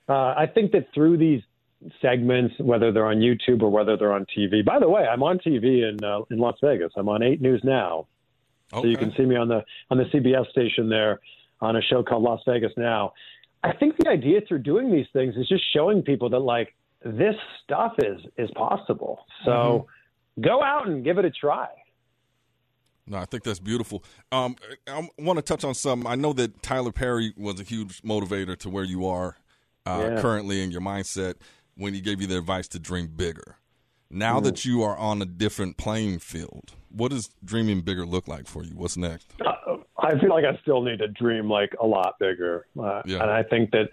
[0.07, 1.41] uh, I think that through these
[2.01, 4.63] segments, whether they're on YouTube or whether they're on TV.
[4.65, 6.91] By the way, I'm on TV in uh, in Las Vegas.
[6.97, 8.07] I'm on Eight News now,
[8.73, 8.81] Okay.
[8.81, 11.19] so you can see me on the on the CBS station there
[11.61, 13.13] on a show called Las Vegas Now.
[13.63, 17.35] I think the idea through doing these things is just showing people that like this
[17.63, 19.19] stuff is is possible.
[19.45, 19.87] So
[20.41, 21.67] go out and give it a try.
[23.07, 24.03] No, I think that's beautiful.
[24.31, 24.55] Um,
[24.87, 26.09] I want to touch on something.
[26.09, 29.37] I know that Tyler Perry was a huge motivator to where you are
[29.85, 30.21] uh, Yeah.
[30.21, 31.35] currently in your mindset
[31.77, 33.57] when he gave you the advice to dream bigger.
[34.09, 34.43] Now Mm.
[34.45, 38.63] that you are on a different playing field, what does dreaming bigger look like for
[38.63, 38.71] you?
[38.75, 39.33] What's next?
[39.45, 43.21] Uh, I feel like I still need to dream like a lot bigger, uh, Yeah.
[43.21, 43.89] and I think that,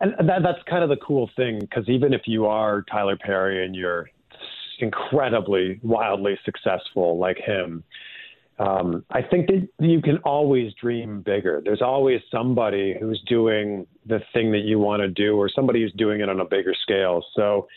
[0.00, 3.64] and that that's kind of the cool thing because even if you are Tyler Perry
[3.64, 4.08] and you're
[4.78, 7.84] incredibly wildly successful like him,
[8.60, 11.62] um, I think that you can always dream bigger.
[11.64, 15.94] There's always somebody who's doing the thing that you want to do, or somebody who's
[15.94, 17.24] doing it on a bigger scale.
[17.34, 17.68] So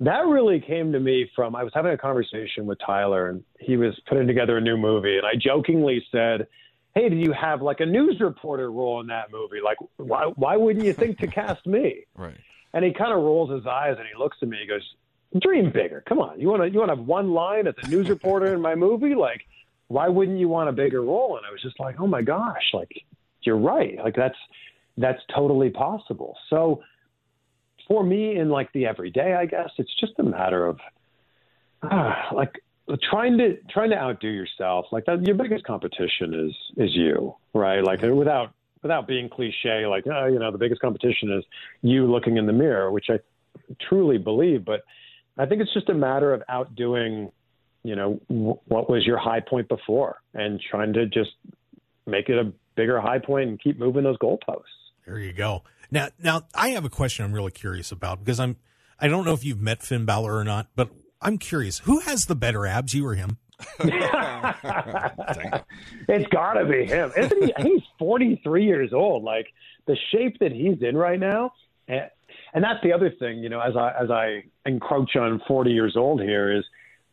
[0.00, 3.76] that really came to me from I was having a conversation with Tyler, and he
[3.76, 6.48] was putting together a new movie, and I jokingly said,
[6.96, 9.60] "Hey, do you have like a news reporter role in that movie?
[9.64, 12.36] Like, why why wouldn't you think to cast me?" Right.
[12.74, 14.58] And he kind of rolls his eyes and he looks at me.
[14.60, 14.82] He goes,
[15.40, 16.02] "Dream bigger.
[16.08, 16.40] Come on.
[16.40, 18.74] You want to you want to have one line as a news reporter in my
[18.74, 19.14] movie?
[19.14, 19.44] Like,
[19.88, 22.72] why wouldn't you want a bigger role?" And I was just like, "Oh my gosh!
[22.72, 22.92] Like,
[23.42, 23.98] you're right.
[24.02, 24.38] Like that's
[24.96, 26.82] that's totally possible." So
[27.86, 30.78] for me, in like the everyday, I guess it's just a matter of
[31.82, 32.60] ah, like
[33.10, 34.86] trying to trying to outdo yourself.
[34.92, 37.82] Like that, your biggest competition is is you, right?
[37.82, 41.44] Like without without being cliche, like oh, you know, the biggest competition is
[41.82, 43.18] you looking in the mirror, which I
[43.88, 44.64] truly believe.
[44.64, 44.84] But
[45.36, 47.30] I think it's just a matter of outdoing,
[47.82, 51.30] you know, w- what was your high point before, and trying to just
[52.06, 54.62] make it a bigger high point and keep moving those goalposts.
[55.06, 55.62] There you go.
[55.90, 58.56] Now, now I have a question I'm really curious about because I'm
[59.00, 62.26] I don't know if you've met Finn Balor or not, but I'm curious who has
[62.26, 63.38] the better abs, you or him?
[63.80, 63.90] it's
[66.30, 67.10] got to be him.
[67.16, 67.52] Isn't he?
[67.62, 69.24] He's 43 years old.
[69.24, 69.48] Like
[69.86, 71.52] the shape that he's in right now,
[71.88, 72.08] and,
[72.54, 73.38] and that's the other thing.
[73.38, 76.64] You know, as I as I encroach on 40 years old here, is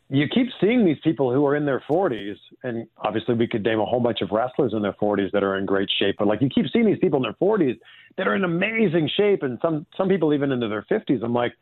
[0.09, 3.79] you keep seeing these people who are in their 40s, and obviously we could name
[3.79, 6.15] a whole bunch of wrestlers in their 40s that are in great shape.
[6.19, 7.79] But like you keep seeing these people in their 40s
[8.17, 11.23] that are in amazing shape, and some some people even into their 50s.
[11.23, 11.53] I'm like,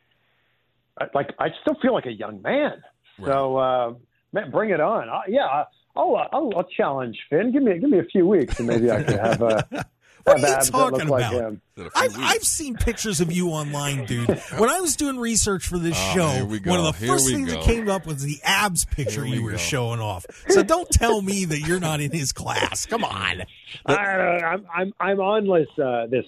[0.99, 2.83] I, like I still feel like a young man.
[3.23, 3.93] So uh,
[4.33, 5.07] man, bring it on.
[5.07, 5.63] I, yeah,
[5.95, 7.51] I'll, I'll I'll challenge Finn.
[7.53, 9.61] Give me give me a few weeks, and maybe I could have uh,
[10.23, 11.33] What are you abs that look talking like about?
[11.41, 11.61] him.
[11.75, 12.35] Is it a few I've.
[12.35, 14.29] I've seen pictures of you online, dude.
[14.57, 17.51] When I was doing research for this Oh, show, one of the Here first things
[17.53, 17.59] go.
[17.59, 19.57] that came up was the abs picture we you were go.
[19.57, 20.25] showing off.
[20.47, 22.85] So don't tell me that you're not in his class.
[22.85, 23.43] Come on.
[23.85, 26.25] I, I'm I'm I'm on this uh, this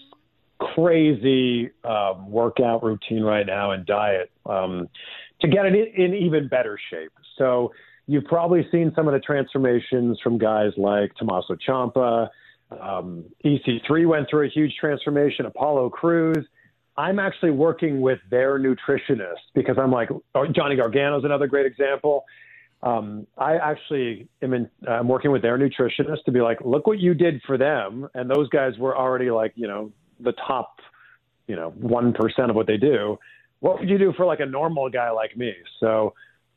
[0.60, 4.90] crazy um, workout routine right now and diet um,
[5.42, 7.12] to get it in, in even better shape.
[7.38, 7.72] So
[8.08, 12.30] you've probably seen some of the transformations from guys like Tommaso Ciampa.
[12.71, 15.45] Um, EC3 went through a huge transformation.
[15.45, 16.45] Apollo Crews.
[16.97, 20.10] I'm actually working with their nutritionist because I'm like
[20.54, 22.23] Johnny Gargano is another great example.
[22.82, 26.99] Um, I actually am in, I'm working with their nutritionist to be like, look what
[26.99, 30.80] you did for them, and those guys were already like, you know, the top,
[31.47, 33.17] you know, one percent of what they do.
[33.60, 35.54] What would you do for like a normal guy like me?
[35.80, 36.13] So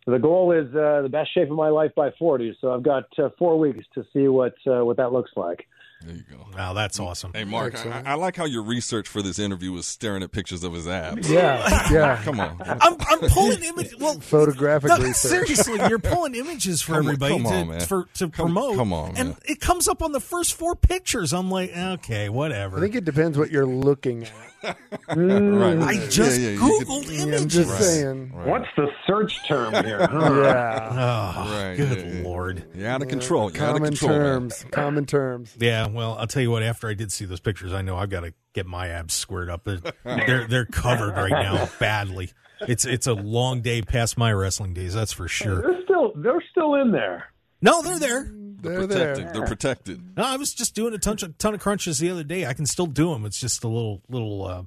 [0.06, 2.56] the goal is uh, the best shape of my life by 40.
[2.60, 5.66] So I've got uh, four weeks to see what uh, what that looks like.
[6.04, 6.46] There you go.
[6.56, 7.06] Wow, that's mm.
[7.06, 7.32] awesome.
[7.34, 10.62] Hey, Mark, I, I like how your research for this interview was staring at pictures
[10.62, 11.28] of his abs.
[11.28, 12.22] Yeah, yeah.
[12.24, 12.56] Come on.
[12.64, 13.96] I'm, I'm pulling images.
[13.98, 15.46] Well, Photographic no, research.
[15.48, 17.80] seriously, you're pulling images for Come on- everybody come to, on, man.
[17.80, 18.76] for to Come- promote.
[18.76, 19.38] come on, and man.
[19.44, 21.32] it comes up on the first four pictures.
[21.32, 22.76] I'm like, okay, whatever.
[22.78, 24.32] I think it depends what you're looking at.
[25.08, 25.78] Mm.
[25.78, 25.88] Right.
[25.96, 27.54] I just Yeah, yeah, googled could- Yeah, I'm images.
[27.54, 27.80] just Right.
[27.80, 28.32] saying.
[28.34, 28.46] Right.
[28.48, 29.98] What's the search term here?
[30.10, 30.40] Huh?
[30.42, 30.88] Yeah.
[30.90, 32.22] Oh, Right, good yeah, yeah.
[32.24, 32.64] lord.
[32.74, 33.52] You're out of control.
[33.52, 34.10] You're out of Common control.
[34.10, 34.18] man.
[34.20, 34.64] terms.
[34.72, 35.56] Common terms.
[35.60, 36.62] Yeah, well, I'll tell you what.
[36.62, 39.50] After I did see those pictures, I know I've got to get my abs squared
[39.50, 39.64] up.
[39.64, 42.30] They're they're, they're covered right now badly.
[42.62, 44.94] It's it's a long day past my wrestling days.
[44.94, 45.62] That's for sure.
[45.62, 47.32] They're still they're still in there.
[47.60, 48.32] No, they're there.
[48.60, 49.26] They're protected.
[49.26, 49.32] there.
[49.32, 50.16] They're protected.
[50.16, 52.46] No, I was just doing a ton, ton of crunches the other day.
[52.46, 53.24] I can still do them.
[53.24, 54.62] It's just a little, little, uh,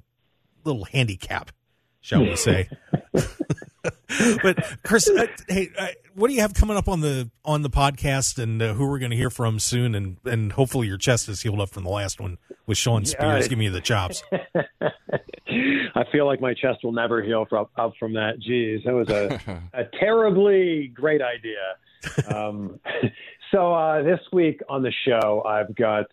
[0.64, 1.50] little handicap,
[2.00, 2.70] shall we say?
[4.42, 7.70] but Chris, uh, hey, uh, what do you have coming up on the on the
[7.70, 11.28] podcast, and uh, who we're going to hear from soon, and and hopefully your chest
[11.28, 13.48] is healed up from the last one with Shawn Spears Yeah.
[13.48, 14.22] giving you the chops.
[15.94, 18.38] I feel like my chest will never heal from, up from that.
[18.40, 19.40] Geez, that was a,
[19.74, 22.34] a terribly great idea.
[22.34, 22.80] Um,
[23.50, 26.06] so uh, this week on the show, I've got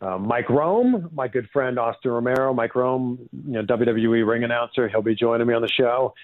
[0.00, 2.52] uh, Mike Rome, my good friend Austin Romero.
[2.52, 4.88] Mike Rome, you know, WWE ring announcer.
[4.88, 6.14] He'll be joining me on the show.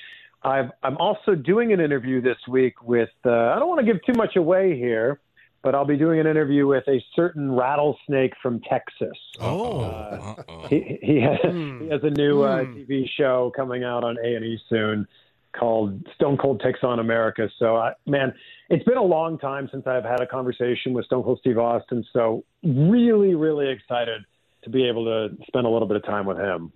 [0.45, 3.11] I've, I'm also doing an interview this week with.
[3.25, 5.21] Uh, I don't want to give too much away here,
[5.63, 9.17] but I'll be doing an interview with a certain rattlesnake from Texas.
[9.41, 10.67] Oh, Uh-oh.
[10.69, 11.83] He, he, has, Hmm.
[11.83, 12.73] he has a new uh, Hmm.
[12.75, 15.07] TV show coming out on A and E soon
[15.53, 17.49] called Stone Cold Takes on America.
[17.59, 18.33] So, I, man,
[18.71, 22.05] it's been a long time since I've had a conversation with Stone Cold Steve Austin.
[22.13, 24.23] So, really, really excited
[24.65, 26.73] to be able to spend a little bit of time with him.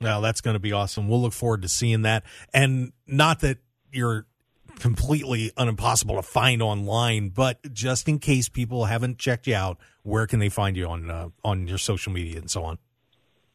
[0.00, 1.08] Well, that's going to be awesome.
[1.08, 2.24] We'll look forward to seeing that.
[2.54, 3.58] And not that
[3.92, 4.26] you're
[4.78, 10.26] completely unimpossible to find online, but just in case people haven't checked you out, where
[10.26, 12.78] can they find you on uh, on your social media and so on?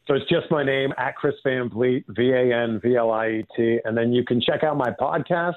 [0.06, 3.28] So it's just my name at Chris Van Vliet, V A N V L I
[3.28, 5.54] E T, and then you can check out my podcast,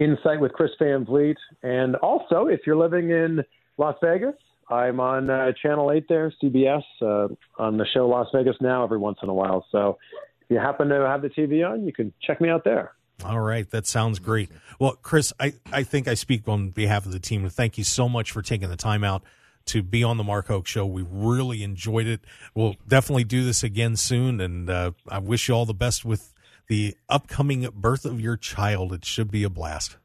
[0.00, 3.44] Insight with Chris Van Vliet, and also if you're living in
[3.78, 4.34] Las Vegas,
[4.68, 8.98] I'm on uh, Channel Eight there, CBS, uh, on the show Las Vegas Now every
[8.98, 9.64] once in a while.
[9.70, 9.98] So
[10.42, 12.92] if you happen to have the TV on, you can check me out there.
[13.24, 14.50] All right, that sounds great.
[14.78, 17.48] Well, Chris, I, I think I speak on behalf of the team.
[17.48, 19.22] Thank you so much for taking the time out
[19.66, 20.84] to be on the Mark Hoke Show.
[20.86, 22.20] We really enjoyed it.
[22.54, 26.32] We'll definitely do this again soon, and uh, I wish you all the best with
[26.68, 28.92] the upcoming birth of your child.
[28.92, 29.96] It should be a blast.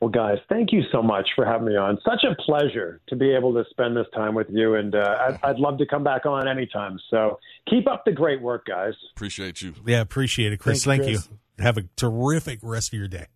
[0.00, 1.98] Well, guys, thank you so much for having me on.
[2.04, 5.50] Such a pleasure to be able to spend this time with you, and uh, I'd,
[5.50, 7.00] I'd love to come back on anytime.
[7.10, 8.92] So keep up the great work, guys.
[9.16, 9.74] Appreciate you.
[9.84, 10.84] Yeah, appreciate it, Chris.
[10.84, 11.18] Thank Thank you,
[11.58, 11.64] you.
[11.64, 13.26] Have a terrific rest of your day.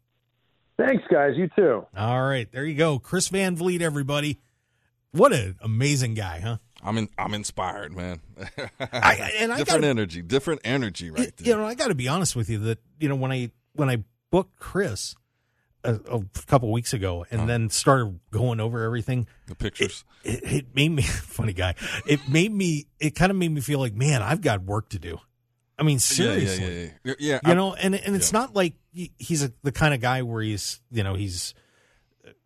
[0.79, 1.33] Thanks, guys.
[1.37, 1.85] You too.
[1.97, 3.01] All right, there you go.
[3.01, 4.39] Chris Van Vliet, everybody.
[5.11, 6.57] What an amazing guy, huh?
[6.83, 8.21] I'm in, I'm inspired, man.
[8.81, 11.47] I- and I different gotta- energy, different energy right you, there.
[11.49, 13.91] you know, I got to be honest with you that you know when I when
[13.91, 15.15] I booked Chris
[15.85, 17.47] a, a couple weeks ago and uh-huh.
[17.47, 20.05] then started going over everything, the pictures.
[20.25, 21.75] it, it made me funny guy.
[22.07, 22.87] It made me.
[23.01, 25.19] It kind of made me feel like, man, I've got work to do.
[25.79, 26.65] I mean, seriously.
[26.65, 27.41] Yeah, yeah, yeah, yeah.
[27.45, 30.43] you I- know and and it's not like he's a, the kind of guy where
[30.43, 31.55] he's you know he's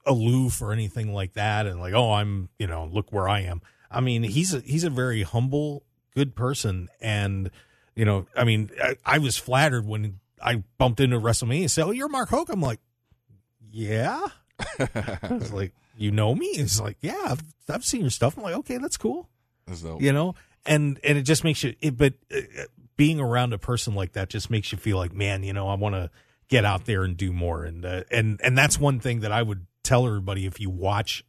[0.07, 3.61] aloof or anything like that and like oh i'm you know look where i am
[3.91, 5.83] i mean he's a he's a very humble
[6.15, 7.51] good person and
[7.97, 11.85] you know i mean i, I was flattered when i bumped into wrestlemania and said
[11.87, 12.79] oh you're mark hoke i'm like
[13.77, 14.27] yeah?
[14.79, 16.47] I was like you know me?
[16.47, 18.37] It's like yeah I've, I've seen your stuff.
[18.37, 19.29] I'm like okay that's cool.
[19.67, 20.03] That's dope.
[20.03, 20.35] you know?
[20.65, 22.41] And and it just makes you it, but uh,
[22.97, 25.75] being around a person like that just makes you feel like man you know i
[25.75, 26.11] want to
[26.49, 27.65] get out there and do more.
[27.65, 31.25] And uh, and and that's one thing that i would tell everybody if you watch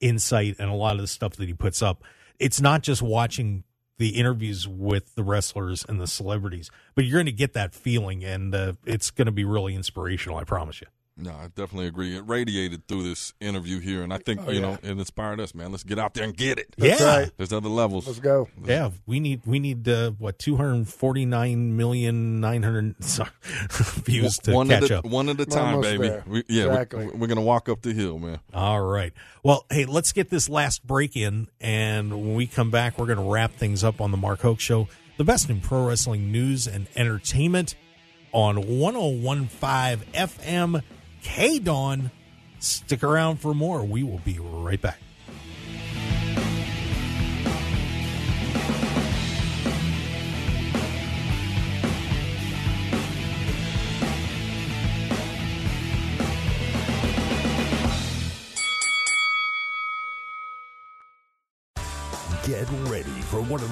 [0.00, 2.02] insight and a lot of the stuff that he puts up.
[2.38, 3.64] It's not just watching
[3.98, 8.24] the interviews with the wrestlers and the celebrities but you're going to get that feeling
[8.24, 10.86] and uh, it's going to be really inspirational i promise you
[11.20, 12.16] No, I definitely agree.
[12.16, 14.66] It radiated through this interview here, and I think Oh, you yeah.
[14.66, 15.72] know it inspired us, man.
[15.72, 16.74] Let's get out there and get it.
[16.78, 17.30] yeah right.
[17.36, 18.06] There's other levels.
[18.06, 18.48] Let's go.
[18.64, 22.94] Yeah, we need we need uh, what two hundred forty nine million nine hundred
[24.04, 25.04] views to one catch at a, up.
[25.06, 26.22] One at a time, almost baby.
[26.26, 27.06] We, yeah, Exactly.
[27.06, 28.38] we're, we're gonna walk up the hill, man.
[28.54, 29.12] All right.
[29.42, 33.18] Well, hey, let's get this last break in, and when we come back, we're going
[33.18, 36.66] to wrap things up on the Mark Hoke Show, the best in pro wrestling news
[36.66, 37.74] and entertainment
[38.32, 40.82] on 1015 FM
[41.22, 42.10] KDAWN.
[42.60, 43.84] Stick around for more.
[43.84, 44.98] We will be right back.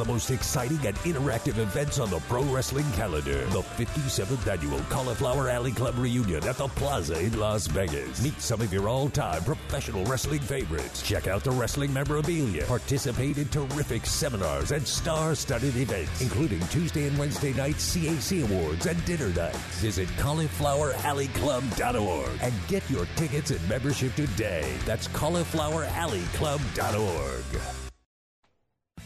[0.01, 3.45] Of the most exciting and interactive events on the pro wrestling calendar.
[3.47, 8.23] The 57th annual Cauliflower Alley Club reunion at the Plaza in Las Vegas.
[8.23, 11.03] Meet some of your all-time professional wrestling favorites.
[11.03, 12.65] Check out the wrestling memorabilia.
[12.67, 19.03] Participate in terrific seminars and star-studded events, including Tuesday and Wednesday night CAC awards and
[19.05, 19.59] dinner nights.
[19.81, 24.73] Visit caulifloweralleyclub.org and get your tickets and membership today.
[24.85, 27.86] That's caulifloweralleyclub.org.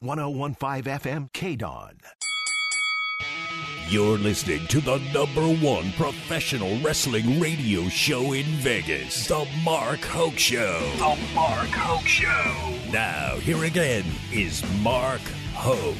[0.00, 1.96] 1015 FM KDAWN.
[3.88, 10.36] You're listening to the number one professional wrestling radio show in Vegas, The Mark Hoke
[10.36, 10.80] Show.
[10.96, 12.90] The Mark Hoke Show.
[12.92, 15.22] Now, here again is Mark
[15.54, 15.96] Hoke.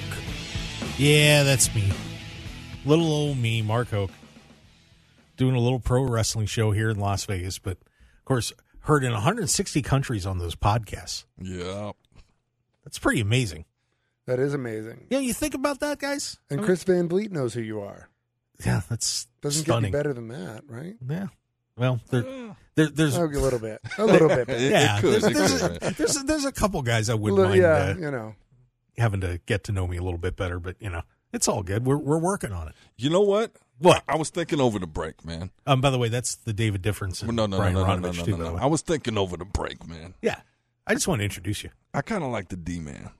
[0.98, 1.90] Yeah, that's me.
[2.84, 4.10] Little old me, Mark Hoke,
[5.38, 9.12] doing a little pro wrestling show here in Las Vegas, but of course, heard in
[9.12, 11.24] 160 countries on those podcasts.
[11.40, 11.92] Yeah.
[12.84, 13.64] That's pretty amazing.
[14.26, 15.06] That is amazing.
[15.10, 16.38] Yeah, you think about that, guys?
[16.50, 18.08] And Chris Van Vliet knows who you are.
[18.64, 19.92] Yeah, that's Doesn't stunning.
[19.92, 20.96] get any better than that, right?
[21.08, 21.26] Yeah.
[21.76, 22.22] Well, there,
[22.74, 23.80] there there's Oh, a little bit.
[23.98, 24.48] A little bit.
[24.48, 27.14] It- yeah, it could, there's, there's, could, a, there's, a, there's a couple guys I
[27.14, 28.34] wouldn't little- mind yeah, uh, you know.
[28.98, 31.02] having to get to know me a little bit better, but you know,
[31.32, 31.84] it's all good.
[31.84, 32.74] We're we're working on it.
[32.96, 33.52] You know what?
[33.78, 34.02] What?
[34.08, 35.50] I was thinking over the break, man.
[35.66, 37.94] Um, by the way, that's the David difference in No, no, no, Brian no, no,
[37.96, 38.36] no, Ronovech no, too.
[38.38, 38.56] no, no.
[38.56, 40.14] I was thinking over the break, man.
[40.22, 40.40] yeah,
[40.86, 41.70] I just want to introduce you.
[41.92, 43.10] I kind of like the D man.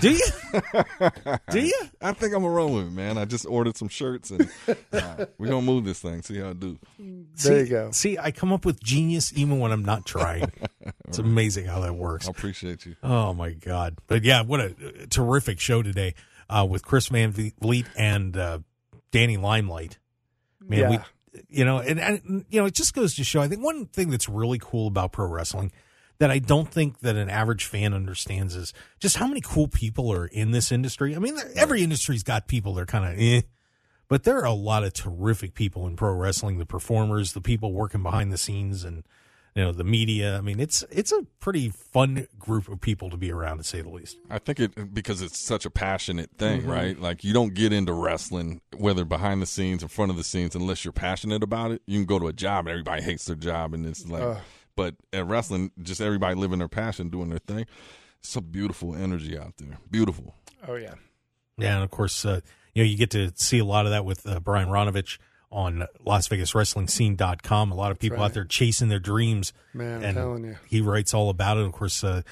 [0.00, 0.26] Do you?
[1.50, 1.80] Do you?
[2.00, 3.18] I think I'm gonna run with it, man.
[3.18, 4.48] I just ordered some shirts and
[4.92, 6.22] uh, we're gonna move this thing.
[6.22, 6.78] See how I do.
[6.98, 7.90] There you go.
[7.90, 10.50] See, I come up with genius even when I'm not trying.
[11.08, 12.26] it's amazing how that works.
[12.26, 12.96] I appreciate you.
[13.02, 13.98] Oh my god!
[14.06, 16.14] But yeah, what a terrific show today
[16.48, 18.58] uh, with Chris Van Vliet and uh,
[19.10, 19.98] Danny Limelight.
[20.60, 20.90] Man, Yeah.
[20.90, 20.98] we,
[21.50, 23.40] you know, and, and you know, it just goes to show.
[23.42, 25.72] I think one thing that's really cool about pro wrestling
[26.24, 30.10] that I don't think that an average fan understands is just how many cool people
[30.10, 31.14] are in this industry.
[31.14, 33.42] I mean, every industry's got people that are kind of eh,
[34.08, 36.56] but there are a lot of terrific people in pro wrestling.
[36.56, 39.04] The performers, the people working behind the scenes, and
[39.54, 40.38] you know the media.
[40.38, 43.82] I mean, it's it's a pretty fun group of people to be around, to say
[43.82, 44.16] the least.
[44.30, 46.70] I think it because it's such a passionate thing, Mm-hmm.
[46.70, 46.98] right?
[46.98, 50.54] Like you don't get into wrestling whether behind the scenes or front of the scenes
[50.54, 51.82] unless you're passionate about it.
[51.86, 54.38] You can go to a job and everybody hates their job, and it's like,
[54.76, 57.66] but at wrestling, just everybody living their passion, doing their thing.
[58.20, 59.78] It's a beautiful energy out there.
[59.90, 60.34] Beautiful.
[60.66, 60.94] Oh yeah.
[61.56, 62.40] Yeah, and of course, uh,
[62.74, 65.18] you know, you get to see a lot of that with uh, Brian Ronovech
[65.52, 67.70] on LasVegasWrestlingScene.com.
[67.70, 68.24] A lot of people right.
[68.24, 69.52] out there chasing their dreams.
[69.72, 70.56] Man, I'm and telling you.
[70.68, 71.64] he writes all about it.
[71.64, 72.22] Of course, uh,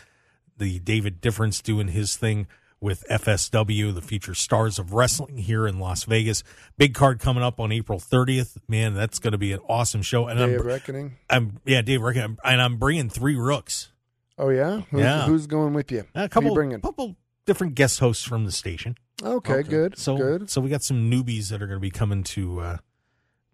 [0.58, 2.48] the David Difference doing his thing
[2.82, 6.42] with FSW, the future stars of wrestling here in Las Vegas.
[6.76, 8.58] Big card coming up on April 30th.
[8.68, 10.26] Man, that's going to be an awesome show.
[10.26, 11.16] And Day I'm, of Reckoning.
[11.30, 13.92] I'm, yeah, Dave Reckoning, and I'm bringing three rooks.
[14.36, 14.82] Oh yeah.
[14.90, 15.26] Who's, Yeah.
[15.26, 16.04] Who's going with you?
[16.14, 16.80] A Who you couple, bringing?
[16.80, 17.16] couple
[17.46, 18.96] different guest hosts from the station.
[19.22, 19.96] Okay, good.
[19.96, 20.50] So, good.
[20.50, 22.76] so we got some newbies that are going to be coming to uh,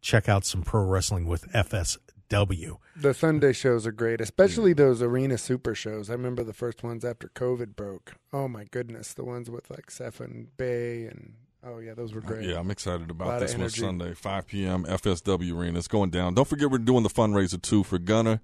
[0.00, 1.98] check out some pro wrestling with FSW.
[2.96, 6.10] The Sunday shows are great, especially those arena super shows.
[6.10, 8.14] I remember the first ones after COVID broke.
[8.32, 10.20] Oh my goodness, the ones with like Seth
[10.56, 12.48] Bay and oh yeah, those were great.
[12.48, 13.70] Yeah, I'm excited about this one.
[13.70, 14.84] Sunday, 5 p.m.
[14.84, 15.78] FSW Arena.
[15.78, 16.34] It's going down.
[16.34, 18.40] Don't forget we're doing the fundraiser too for Gunner.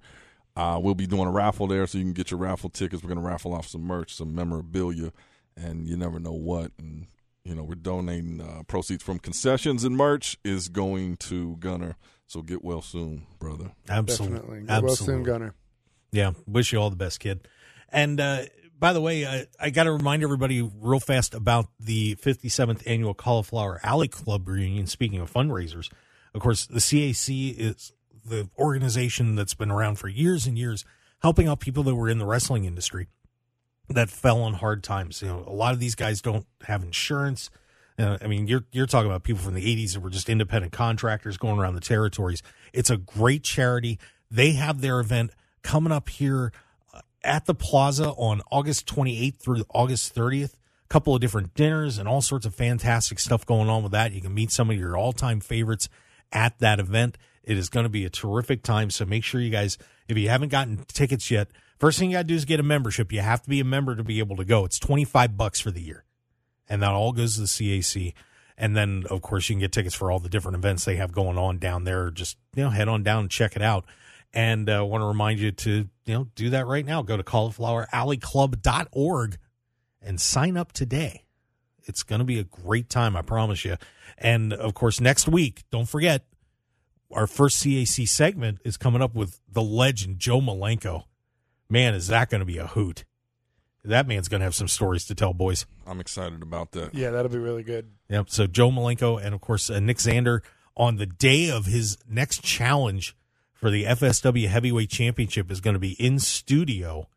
[0.56, 3.02] Uh, we'll be doing a raffle there, so you can get your raffle tickets.
[3.02, 5.12] We're going to raffle off some merch, some memorabilia,
[5.56, 6.70] and you never know what.
[6.78, 7.08] And
[7.44, 11.96] you know, we're donating uh, proceeds from concessions and merch is going to Gunner.
[12.26, 13.72] So get well soon, brother.
[13.88, 14.38] Absolutely.
[14.38, 14.62] Definitely.
[14.66, 15.54] Get well soon, Gunner.
[16.10, 17.46] Yeah, wish you all the best, kid.
[17.90, 18.44] And uh,
[18.78, 23.14] by the way, I, I got to remind everybody real fast about the 57th annual
[23.14, 24.86] Cauliflower Alley Club reunion.
[24.86, 25.90] Speaking of fundraisers,
[26.34, 27.92] of course, the CAC is
[28.24, 30.84] the organization that's been around for years and years,
[31.20, 33.08] helping out people that were in the wrestling industry
[33.88, 35.22] that fell on hard times.
[35.22, 37.50] You know, a lot of these guys don't have insurance.
[37.98, 40.72] Uh, I mean, you're you're talking about people from the '80s that were just independent
[40.72, 42.42] contractors going around the territories.
[42.72, 43.98] It's a great charity.
[44.30, 45.30] They have their event
[45.62, 46.52] coming up here
[46.92, 50.54] uh, at the Plaza on August 28th through August 30th.
[50.54, 54.12] A couple of different dinners and all sorts of fantastic stuff going on with that.
[54.12, 55.88] You can meet some of your all-time favorites
[56.32, 57.16] at that event.
[57.42, 58.90] It is going to be a terrific time.
[58.90, 59.78] So make sure you guys,
[60.08, 62.62] if you haven't gotten tickets yet, First thing you got to do is get a
[62.62, 63.12] membership.
[63.12, 64.64] You have to be a member to be able to go.
[64.64, 66.04] It's 25 bucks for the year.
[66.68, 68.14] And that all goes to the CAC.
[68.56, 71.12] And then, of course, you can get tickets for all the different events they have
[71.12, 72.10] going on down there.
[72.10, 73.84] Just, you know, head on down and check it out.
[74.32, 77.02] And I uh, want to remind you to, you know, do that right now.
[77.02, 79.38] Go to caulifloweralleyclub.org
[80.02, 81.22] and sign up today.
[81.84, 83.76] It's going to be a great time, I promise you.
[84.18, 86.24] And of course, next week, don't forget,
[87.12, 91.04] our first CAC segment is coming up with the legend, Joe Malenko.
[91.68, 93.04] Man, is that going to be a hoot.
[93.84, 95.66] That man's going to have some stories to tell, boys.
[95.86, 96.94] I'm excited about that.
[96.94, 97.90] Yeah, that'll be really good.
[98.08, 98.30] Yep.
[98.30, 100.40] So Joe Malenko and, of course, uh, Nick Zander
[100.76, 103.14] on the day of his next challenge
[103.52, 107.08] for the FSW Heavyweight Championship is going to be in studio.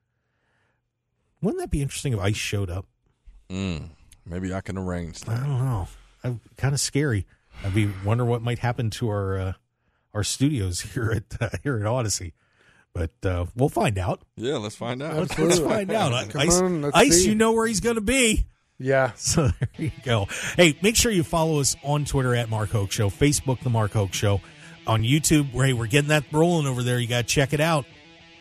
[1.41, 2.86] Wouldn't that be interesting if Ice showed up?
[3.49, 3.89] Mm,
[4.26, 5.39] maybe I can arrange that.
[5.39, 5.88] I don't know.
[6.24, 7.26] I'm kind of scary.
[7.63, 9.53] I'd be wonder what might happen to our uh,
[10.13, 12.34] our studios here at uh, here at Odyssey.
[12.98, 14.22] But uh, we'll find out.
[14.38, 15.16] Yeah, let's find out.
[15.16, 16.30] Let's, let's find out.
[16.32, 18.48] Come Ice, on, let's Ice you know where he's going to be.
[18.80, 19.12] Yeah.
[19.18, 20.26] So there you go.
[20.56, 23.91] Hey, make sure you follow us on Twitter at Mark Hoke Show, Facebook The Mark
[23.91, 24.41] Hoke Show,
[24.88, 25.52] on YouTube.
[25.52, 26.98] Hey, we're getting that rolling over there.
[27.00, 27.86] You got to check it out.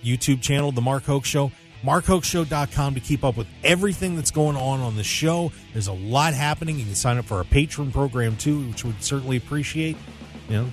[0.03, 1.53] YouTube channel, The Mark Hoke Show.
[1.85, 5.53] MarkHokeShow.com to keep up with everything that's going on on the show.
[5.73, 6.79] There's a lot happening.
[6.79, 9.97] You can sign up for our Patreon program too, which we'd certainly appreciate.
[10.49, 10.73] You know,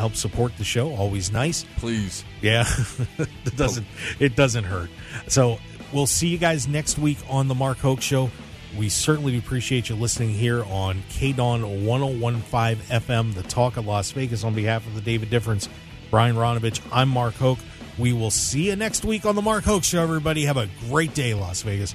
[0.00, 0.94] help support the show.
[0.94, 1.64] Always nice.
[1.76, 2.24] Please.
[2.42, 2.64] Yeah,
[3.18, 4.16] it doesn't oh.
[4.18, 4.90] it doesn't hurt.
[5.28, 5.58] So
[5.92, 8.30] we'll see you guys next week on the Mark Hoke Show.
[8.76, 11.84] We certainly appreciate you listening here on KDAWN
[12.20, 14.44] 1015 FM, the talk of Las Vegas.
[14.44, 15.68] On behalf of the David Difference,
[16.10, 17.58] Brian Ronovech, I'm Mark Hoke.
[17.98, 20.44] We will see you next week on the Mark Hoke Show, everybody.
[20.44, 21.94] Have a great day, Las Vegas.